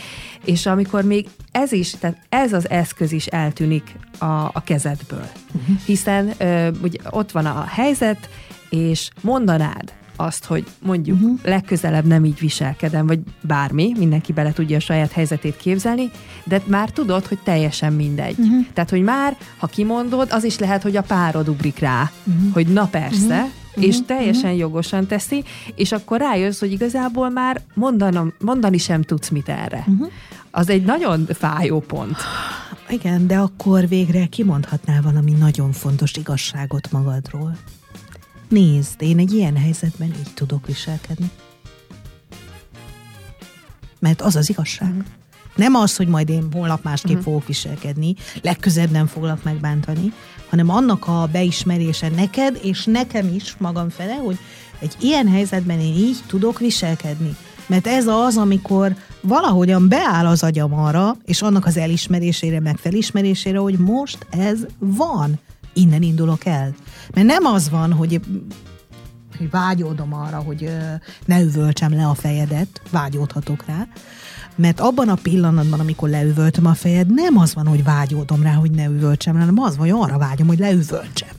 és 0.46 0.66
amikor 0.66 1.04
még 1.04 1.28
ez 1.52 1.72
is, 1.72 1.92
tehát 1.92 2.18
ez 2.30 2.54
az 2.54 2.70
eszköz 2.70 3.12
is 3.12 3.26
eltűnik 3.26 3.96
a, 4.20 4.26
a 4.26 4.62
kezedből, 4.66 5.28
uh-huh. 5.54 5.78
hiszen 5.86 6.26
uh, 6.40 6.68
ugye 6.82 7.00
ott 7.10 7.32
van 7.32 7.46
a 7.46 7.66
helyzet, 7.68 8.30
és 8.70 9.10
mondanád, 9.22 9.94
azt, 10.16 10.46
hogy 10.46 10.66
mondjuk 10.82 11.22
uh-huh. 11.22 11.40
legközelebb 11.44 12.06
nem 12.06 12.26
így 12.26 12.40
viselkedem, 12.40 13.08
vagy 13.08 13.20
bármi, 13.42 13.94
mindenki 13.98 14.34
bele 14.34 14.54
tudja 14.54 14.78
a 14.78 14.80
saját 14.80 15.12
helyzetét 15.12 15.58
képzelni, 15.58 16.12
de 16.44 16.62
már 16.66 16.90
tudod, 16.90 17.26
hogy 17.26 17.40
teljesen 17.44 17.94
mindegy. 17.94 18.40
Uh-huh. 18.40 18.66
Tehát, 18.74 18.90
hogy 18.90 19.04
már, 19.04 19.38
ha 19.58 19.68
kimondod, 19.68 20.28
az 20.32 20.44
is 20.44 20.60
lehet, 20.60 20.82
hogy 20.82 20.96
a 20.96 21.02
párod 21.02 21.48
ugrik 21.48 21.80
rá, 21.80 22.12
uh-huh. 22.24 22.54
hogy 22.54 22.68
na 22.68 22.88
persze, 22.88 23.42
uh-huh. 23.42 23.84
és 23.84 23.98
teljesen 24.06 24.44
uh-huh. 24.44 24.60
jogosan 24.60 25.08
teszi, 25.08 25.44
és 25.76 25.92
akkor 25.92 26.20
rájössz, 26.20 26.60
hogy 26.60 26.72
igazából 26.72 27.30
már 27.30 27.62
mondanom, 27.74 28.34
mondani 28.40 28.78
sem 28.78 29.02
tudsz 29.02 29.30
mit 29.30 29.50
erre. 29.50 29.84
Uh-huh. 29.88 30.12
Az 30.52 30.70
egy 30.70 30.84
nagyon 30.84 31.28
fájó 31.34 31.80
pont. 31.80 32.18
Igen, 32.90 33.28
de 33.28 33.38
akkor 33.38 33.88
végre 33.88 34.26
kimondhatnál 34.26 35.02
valami 35.02 35.32
nagyon 35.32 35.72
fontos 35.72 36.16
igazságot 36.16 36.92
magadról. 36.92 37.58
Nézd, 38.48 39.02
én 39.02 39.20
egy 39.20 39.34
ilyen 39.34 39.58
helyzetben 39.58 40.08
így 40.08 40.34
tudok 40.34 40.68
viselkedni. 40.68 41.30
Mert 44.00 44.22
az 44.22 44.36
az 44.36 44.50
igazság. 44.50 44.94
Mm. 44.94 45.00
Nem 45.56 45.76
az, 45.76 45.96
hogy 45.96 46.08
majd 46.08 46.30
én 46.30 46.48
holnap 46.52 46.84
másképp 46.84 47.18
mm. 47.18 47.22
fogok 47.22 47.48
viselkedni, 47.48 48.16
legközebb 48.42 48.92
nem 48.92 49.08
foglak 49.08 49.44
megbántani, 49.44 50.14
hanem 50.50 50.70
annak 50.70 51.08
a 51.08 51.30
beismerése 51.32 52.10
neked, 52.10 52.60
és 52.64 52.86
nekem 52.86 53.34
is 53.34 53.56
magam 53.58 53.90
fele, 53.90 54.14
hogy 54.16 54.38
egy 54.80 54.96
ilyen 55.00 55.28
helyzetben 55.28 55.80
én 55.80 55.94
így 55.94 56.18
tudok 56.28 56.60
viselkedni. 56.60 57.36
Mert 57.68 57.88
ez 57.88 58.08
az, 58.08 58.38
amikor 58.38 58.96
valahogyan 59.22 59.90
beáll 59.90 60.26
az 60.26 60.44
agyam 60.44 60.74
arra, 60.74 61.18
és 61.26 61.42
annak 61.42 61.66
az 61.66 61.78
elismerésére, 61.78 62.60
meg 62.60 62.78
felismerésére, 62.78 63.58
hogy 63.58 63.78
most 63.78 64.28
ez 64.30 64.60
van 64.80 65.40
innen 65.76 66.02
indulok 66.02 66.46
el. 66.46 66.76
Mert 67.14 67.28
nem 67.28 67.46
az 67.46 67.70
van, 67.70 67.94
hogy 67.94 68.22
hogy 69.38 69.50
vágyódom 69.50 70.14
arra, 70.14 70.38
hogy 70.38 70.70
ne 71.26 71.42
üvöltsem 71.42 71.94
le 71.94 72.08
a 72.08 72.14
fejedet, 72.14 72.82
vágyódhatok 72.92 73.66
rá, 73.66 73.88
mert 74.56 74.80
abban 74.80 75.10
a 75.10 75.16
pillanatban, 75.16 75.80
amikor 75.80 76.10
leüvöltöm 76.10 76.66
a 76.66 76.74
fejed, 76.74 77.14
nem 77.14 77.38
az 77.38 77.54
van, 77.54 77.68
hogy 77.68 77.84
vágyódom 77.84 78.44
rá, 78.44 78.54
hogy 78.54 78.72
ne 78.72 78.86
üvöltsem, 78.86 79.38
hanem 79.38 79.60
az 79.60 79.78
van, 79.78 79.90
hogy 79.90 80.02
arra 80.02 80.18
vágyom, 80.18 80.48
hogy 80.48 80.60
leüvöltsem. 80.60 81.30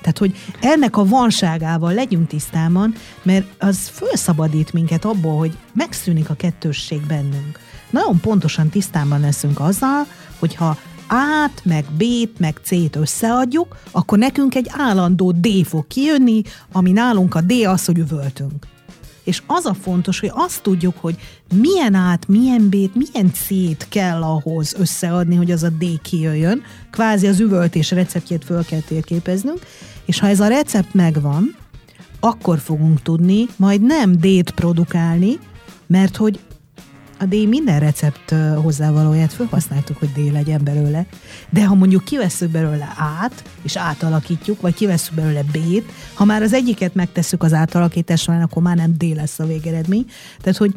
Tehát, 0.00 0.18
hogy 0.18 0.36
ennek 0.60 0.96
a 0.96 1.04
vanságával 1.04 1.94
legyünk 1.94 2.26
tisztában, 2.28 2.94
mert 3.22 3.46
az 3.58 3.88
felszabadít 3.92 4.72
minket 4.72 5.04
abból, 5.04 5.38
hogy 5.38 5.56
megszűnik 5.72 6.30
a 6.30 6.34
kettősség 6.34 7.06
bennünk. 7.06 7.58
Nagyon 7.90 8.20
pontosan 8.20 8.68
tisztában 8.68 9.20
leszünk 9.20 9.60
azzal, 9.60 10.06
hogyha 10.38 10.78
a-t, 11.08 11.64
meg 11.64 11.84
B-t, 11.96 12.38
meg 12.38 12.60
C-t 12.62 12.96
összeadjuk, 12.96 13.76
akkor 13.90 14.18
nekünk 14.18 14.54
egy 14.54 14.70
állandó 14.70 15.32
D 15.32 15.48
fog 15.64 15.86
kijönni, 15.86 16.42
ami 16.72 16.92
nálunk 16.92 17.34
a 17.34 17.40
D 17.40 17.52
az, 17.52 17.84
hogy 17.84 17.98
üvöltünk. 17.98 18.66
És 19.24 19.42
az 19.46 19.64
a 19.64 19.74
fontos, 19.74 20.20
hogy 20.20 20.30
azt 20.34 20.62
tudjuk, 20.62 20.94
hogy 21.00 21.16
milyen 21.54 21.94
át, 21.94 22.28
milyen 22.28 22.68
B-t, 22.68 22.94
milyen 22.94 23.32
C-t 23.32 23.88
kell 23.88 24.22
ahhoz 24.22 24.74
összeadni, 24.78 25.34
hogy 25.34 25.50
az 25.50 25.62
a 25.62 25.68
D 25.68 26.00
kijöjjön. 26.02 26.62
Kvázi 26.90 27.26
az 27.26 27.40
üvöltés 27.40 27.90
receptjét 27.90 28.44
föl 28.44 28.64
kell 28.64 28.80
térképeznünk, 28.80 29.58
és 30.04 30.18
ha 30.18 30.28
ez 30.28 30.40
a 30.40 30.48
recept 30.48 30.94
megvan, 30.94 31.56
akkor 32.20 32.58
fogunk 32.58 33.02
tudni 33.02 33.46
majd 33.56 33.80
nem 33.82 34.12
D-t 34.12 34.50
produkálni, 34.50 35.38
mert 35.86 36.16
hogy 36.16 36.40
a 37.18 37.24
D 37.24 37.48
minden 37.48 37.80
recept 37.80 38.34
hozzávalóját 38.62 39.32
felhasználtuk, 39.32 39.98
hogy 39.98 40.12
D 40.12 40.32
legyen 40.32 40.64
belőle, 40.64 41.06
de 41.50 41.66
ha 41.66 41.74
mondjuk 41.74 42.04
kivesszük 42.04 42.50
belőle 42.50 42.94
át, 42.96 43.44
és 43.62 43.76
átalakítjuk, 43.76 44.60
vagy 44.60 44.74
kivesszük 44.74 45.14
belőle 45.14 45.42
B-t, 45.42 45.84
ha 46.14 46.24
már 46.24 46.42
az 46.42 46.52
egyiket 46.52 46.94
megtesszük 46.94 47.42
az 47.42 47.52
átalakításra, 47.52 48.42
akkor 48.42 48.62
már 48.62 48.76
nem 48.76 48.94
D 48.98 49.02
lesz 49.14 49.38
a 49.38 49.46
végeredmény. 49.46 50.06
Tehát, 50.40 50.58
hogy 50.58 50.74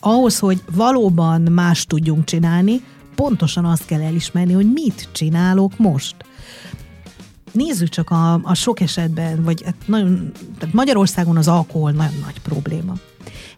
ahhoz, 0.00 0.38
hogy 0.38 0.62
valóban 0.74 1.40
más 1.40 1.86
tudjunk 1.86 2.24
csinálni, 2.24 2.80
pontosan 3.14 3.64
azt 3.64 3.84
kell 3.84 4.00
elismerni, 4.02 4.52
hogy 4.52 4.72
mit 4.72 5.08
csinálok 5.12 5.78
most. 5.78 6.16
Nézzük 7.52 7.88
csak 7.88 8.10
a, 8.10 8.40
a 8.42 8.54
sok 8.54 8.80
esetben, 8.80 9.42
vagy 9.42 9.62
hát 9.64 9.74
nagyon, 9.86 10.32
tehát 10.58 10.74
Magyarországon 10.74 11.36
az 11.36 11.48
alkohol 11.48 11.90
nagyon 11.90 12.20
nagy 12.24 12.40
probléma 12.40 12.94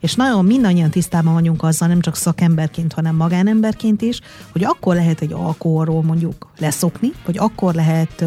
És 0.01 0.15
nagyon 0.15 0.45
mindannyian 0.45 0.91
tisztában 0.91 1.33
vagyunk 1.33 1.63
azzal, 1.63 1.89
nem 1.89 2.01
csak 2.01 2.17
szakemberként, 2.17 2.93
hanem 2.93 3.17
magánemberként 3.17 4.03
is, 4.03 4.21
hogy 4.53 4.65
akkor 4.65 4.95
lehet 4.95 5.21
egy 5.21 5.33
alkoholról 5.33 6.03
mondjuk 6.03 6.51
leszokni, 6.59 7.13
vagy 7.25 7.39
akkor 7.39 7.75
lehet 7.75 8.25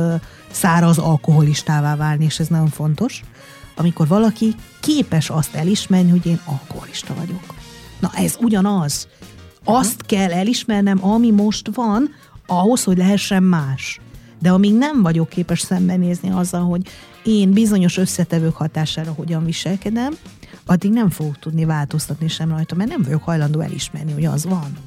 száraz 0.52 0.98
alkoholistává 0.98 1.96
válni, 1.96 2.26
és 2.26 2.39
ez 2.39 2.48
nagyon 2.48 2.67
fontos, 2.67 3.24
amikor 3.76 4.08
valaki 4.08 4.56
képes 4.80 5.30
azt 5.30 5.56
elismerni, 5.56 6.10
hogy 6.10 6.26
én 6.26 6.39
alkoholista 6.46 7.13
vagyok. 7.13 7.56
Na 8.00 8.12
ez 8.15 8.38
ugyanaz. 8.41 9.08
Azt 9.63 10.06
kell 10.06 10.32
elismernem, 10.32 11.06
ami 11.06 11.32
most 11.32 11.70
van, 11.74 12.10
ahhoz, 12.46 12.84
hogy 12.84 12.98
lehessen 12.98 13.43
más. 13.43 14.00
De 14.41 14.52
amíg 14.52 14.74
nem 14.74 15.02
vagyok 15.02 15.30
képes 15.30 15.60
szembenézni 15.60 16.30
azzal, 16.30 16.62
hogy 16.62 16.82
én 17.24 17.52
bizonyos 17.52 17.98
összetevők 17.98 18.56
hatására 18.56 19.12
hogyan 19.12 19.46
viselkedem, 19.46 20.13
addig 20.65 20.91
nem 20.91 21.10
fogok 21.10 21.39
tudni 21.39 21.65
változtatni 21.65 22.27
sem 22.27 22.49
rajta, 22.49 22.75
mert 22.75 22.89
nem 22.89 23.01
vagyok 23.03 23.23
hajlandó 23.23 23.60
elismerni, 23.60 24.12
hogy 24.12 24.25
az 24.25 24.45
van. 24.45 24.77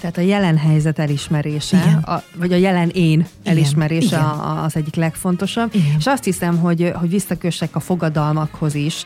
Tehát 0.00 0.16
a 0.16 0.20
jelen 0.20 0.56
helyzet 0.56 0.98
elismerése, 0.98 1.98
a, 2.04 2.22
vagy 2.36 2.52
a 2.52 2.56
jelen 2.56 2.88
én 2.88 3.26
elismerése 3.44 4.06
Igen. 4.06 4.20
A, 4.20 4.64
az 4.64 4.76
egyik 4.76 4.94
legfontosabb. 4.94 5.74
Igen. 5.74 5.94
És 5.98 6.06
azt 6.06 6.24
hiszem, 6.24 6.58
hogy, 6.58 6.92
hogy 6.94 7.08
visszakössek 7.08 7.76
a 7.76 7.80
fogadalmakhoz 7.80 8.74
is. 8.74 9.04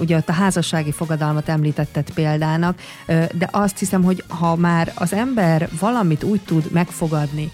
Ugye 0.00 0.16
ott 0.16 0.28
a 0.28 0.32
házassági 0.32 0.92
fogadalmat 0.92 1.48
említetted 1.48 2.10
példának, 2.14 2.80
de 3.06 3.48
azt 3.50 3.78
hiszem, 3.78 4.02
hogy 4.02 4.24
ha 4.28 4.56
már 4.56 4.92
az 4.94 5.12
ember 5.12 5.68
valamit 5.78 6.22
úgy 6.22 6.40
tud 6.40 6.64
megfogadni, 6.72 7.52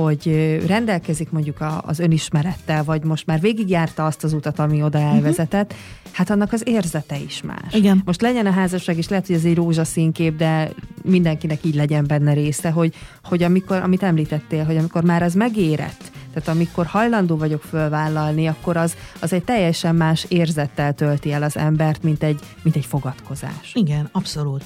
hogy 0.00 0.60
rendelkezik 0.66 1.30
mondjuk 1.30 1.56
az 1.80 1.98
önismerettel, 1.98 2.84
vagy 2.84 3.04
most 3.04 3.26
már 3.26 3.40
végigjárta 3.40 4.06
azt 4.06 4.24
az 4.24 4.32
utat, 4.32 4.58
ami 4.58 4.82
oda 4.82 4.98
mhm. 4.98 5.14
elvezetett, 5.14 5.72
uh-huh. 5.72 6.12
hát 6.12 6.30
annak 6.30 6.52
az 6.52 6.62
érzete 6.66 7.18
is 7.18 7.42
más. 7.42 7.74
Igen. 7.74 8.02
Most 8.04 8.20
legyen 8.20 8.46
a 8.46 8.50
házasság, 8.50 8.96
és 8.96 9.08
lehet, 9.08 9.26
hogy 9.26 9.36
ez 9.36 9.44
egy 9.44 9.54
rózsaszínkép, 9.54 10.36
de 10.36 10.70
mindenkinek 11.02 11.64
így 11.64 11.74
legyen 11.74 12.04
benne 12.06 12.32
része, 12.32 12.70
hogy, 12.70 12.94
hogy 13.24 13.42
amikor, 13.42 13.76
amit 13.76 14.02
említettél, 14.02 14.64
hogy 14.64 14.76
amikor 14.76 15.04
már 15.04 15.22
az 15.22 15.34
megérett, 15.34 16.10
tehát 16.32 16.48
amikor 16.48 16.86
hajlandó 16.86 17.36
vagyok 17.36 17.62
fölvállalni, 17.62 18.46
akkor 18.46 18.76
az, 18.76 18.96
az 19.20 19.32
egy 19.32 19.44
teljesen 19.44 19.94
más 19.94 20.26
érzettel 20.28 20.94
tölti 20.94 21.32
el 21.32 21.42
az 21.42 21.56
embert, 21.56 22.02
mint 22.02 22.22
egy, 22.22 22.40
mint 22.62 22.76
egy 22.76 22.86
fogadkozás. 22.86 23.72
Igen, 23.74 24.08
abszolút. 24.12 24.64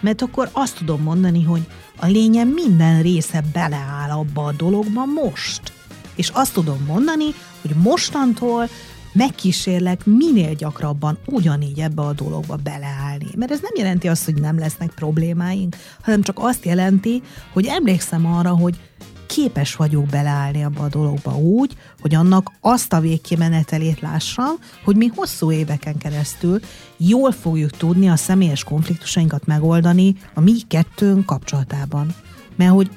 Mert 0.00 0.22
akkor 0.22 0.48
azt 0.52 0.76
tudom 0.76 1.02
mondani, 1.02 1.42
hogy 1.42 1.66
a 1.96 2.06
lényem 2.06 2.48
minden 2.48 3.02
része 3.02 3.42
beleáll 3.52 4.10
abba 4.10 4.44
a 4.44 4.52
dologba 4.52 5.04
most. 5.04 5.72
És 6.14 6.28
azt 6.28 6.52
tudom 6.52 6.84
mondani, 6.86 7.24
hogy 7.60 7.70
mostantól 7.82 8.68
megkísérlek 9.12 10.06
minél 10.06 10.54
gyakrabban 10.54 11.18
ugyanígy 11.26 11.80
ebbe 11.80 12.02
a 12.02 12.12
dologba 12.12 12.56
beleállni. 12.56 13.30
Mert 13.36 13.50
ez 13.50 13.60
nem 13.60 13.72
jelenti 13.76 14.08
azt, 14.08 14.24
hogy 14.24 14.34
nem 14.34 14.58
lesznek 14.58 14.90
problémáink, 14.90 15.76
hanem 16.02 16.22
csak 16.22 16.38
azt 16.40 16.64
jelenti, 16.64 17.22
hogy 17.52 17.66
emlékszem 17.66 18.26
arra, 18.26 18.50
hogy 18.50 18.80
képes 19.34 19.76
vagyok 19.76 20.06
beleállni 20.06 20.64
abba 20.64 20.82
a 20.82 20.88
dologba 20.88 21.36
úgy, 21.36 21.76
hogy 22.00 22.14
annak 22.14 22.52
azt 22.60 22.92
a 22.92 23.00
végkimenetelét 23.00 24.00
lássam, 24.00 24.54
hogy 24.84 24.96
mi 24.96 25.10
hosszú 25.14 25.52
éveken 25.52 25.98
keresztül 25.98 26.60
jól 26.96 27.32
fogjuk 27.32 27.70
tudni 27.70 28.08
a 28.08 28.16
személyes 28.16 28.64
konfliktusainkat 28.64 29.46
megoldani 29.46 30.14
a 30.34 30.40
mi 30.40 30.52
kettőnk 30.68 31.26
kapcsolatában. 31.26 32.14
Mert 32.56 32.72
hogy 32.72 32.90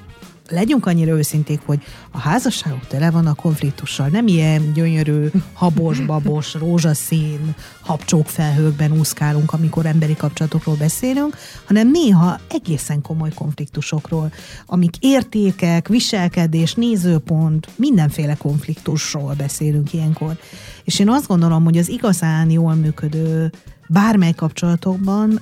legyünk 0.48 0.86
annyira 0.86 1.16
őszinték, 1.16 1.60
hogy 1.66 1.82
a 2.10 2.18
házasságok 2.18 2.86
tele 2.86 3.10
van 3.10 3.26
a 3.26 3.34
konfliktussal. 3.34 4.08
Nem 4.08 4.26
ilyen 4.26 4.72
gyönyörű, 4.72 5.26
habos, 5.52 6.00
babos, 6.06 6.54
rózsaszín, 6.54 7.54
habcsók 7.80 8.26
felhőkben 8.26 8.98
úszkálunk, 8.98 9.52
amikor 9.52 9.86
emberi 9.86 10.16
kapcsolatokról 10.16 10.74
beszélünk, 10.76 11.36
hanem 11.64 11.90
néha 11.90 12.38
egészen 12.50 13.02
komoly 13.02 13.30
konfliktusokról, 13.34 14.32
amik 14.66 14.96
értékek, 15.00 15.88
viselkedés, 15.88 16.74
nézőpont, 16.74 17.68
mindenféle 17.76 18.34
konfliktusról 18.34 19.34
beszélünk 19.34 19.92
ilyenkor. 19.92 20.38
És 20.84 20.98
én 20.98 21.08
azt 21.08 21.26
gondolom, 21.26 21.64
hogy 21.64 21.78
az 21.78 21.88
igazán 21.88 22.50
jól 22.50 22.74
működő 22.74 23.52
bármely 23.88 24.32
kapcsolatokban 24.32 25.40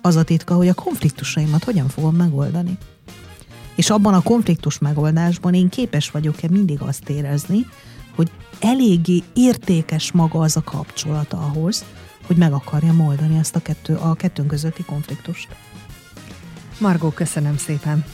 az 0.00 0.16
a 0.16 0.22
titka, 0.22 0.54
hogy 0.54 0.68
a 0.68 0.74
konfliktusaimat 0.74 1.64
hogyan 1.64 1.88
fogom 1.88 2.16
megoldani. 2.16 2.78
És 3.74 3.90
abban 3.90 4.14
a 4.14 4.22
konfliktus 4.22 4.78
megoldásban 4.78 5.54
én 5.54 5.68
képes 5.68 6.10
vagyok-e 6.10 6.48
mindig 6.50 6.80
azt 6.80 7.08
érezni, 7.08 7.66
hogy 8.14 8.30
eléggé 8.60 9.22
értékes 9.32 10.12
maga 10.12 10.38
az 10.38 10.56
a 10.56 10.62
kapcsolat 10.62 11.32
ahhoz, 11.32 11.84
hogy 12.26 12.36
meg 12.36 12.52
akarja 12.52 12.94
oldani 13.06 13.38
ezt 13.38 13.56
a, 13.56 13.60
kettő, 13.60 13.94
a 13.94 14.14
kettőnk 14.14 14.48
közötti 14.48 14.82
konfliktust. 14.82 15.48
Margó, 16.78 17.10
köszönöm 17.10 17.56
szépen! 17.56 18.04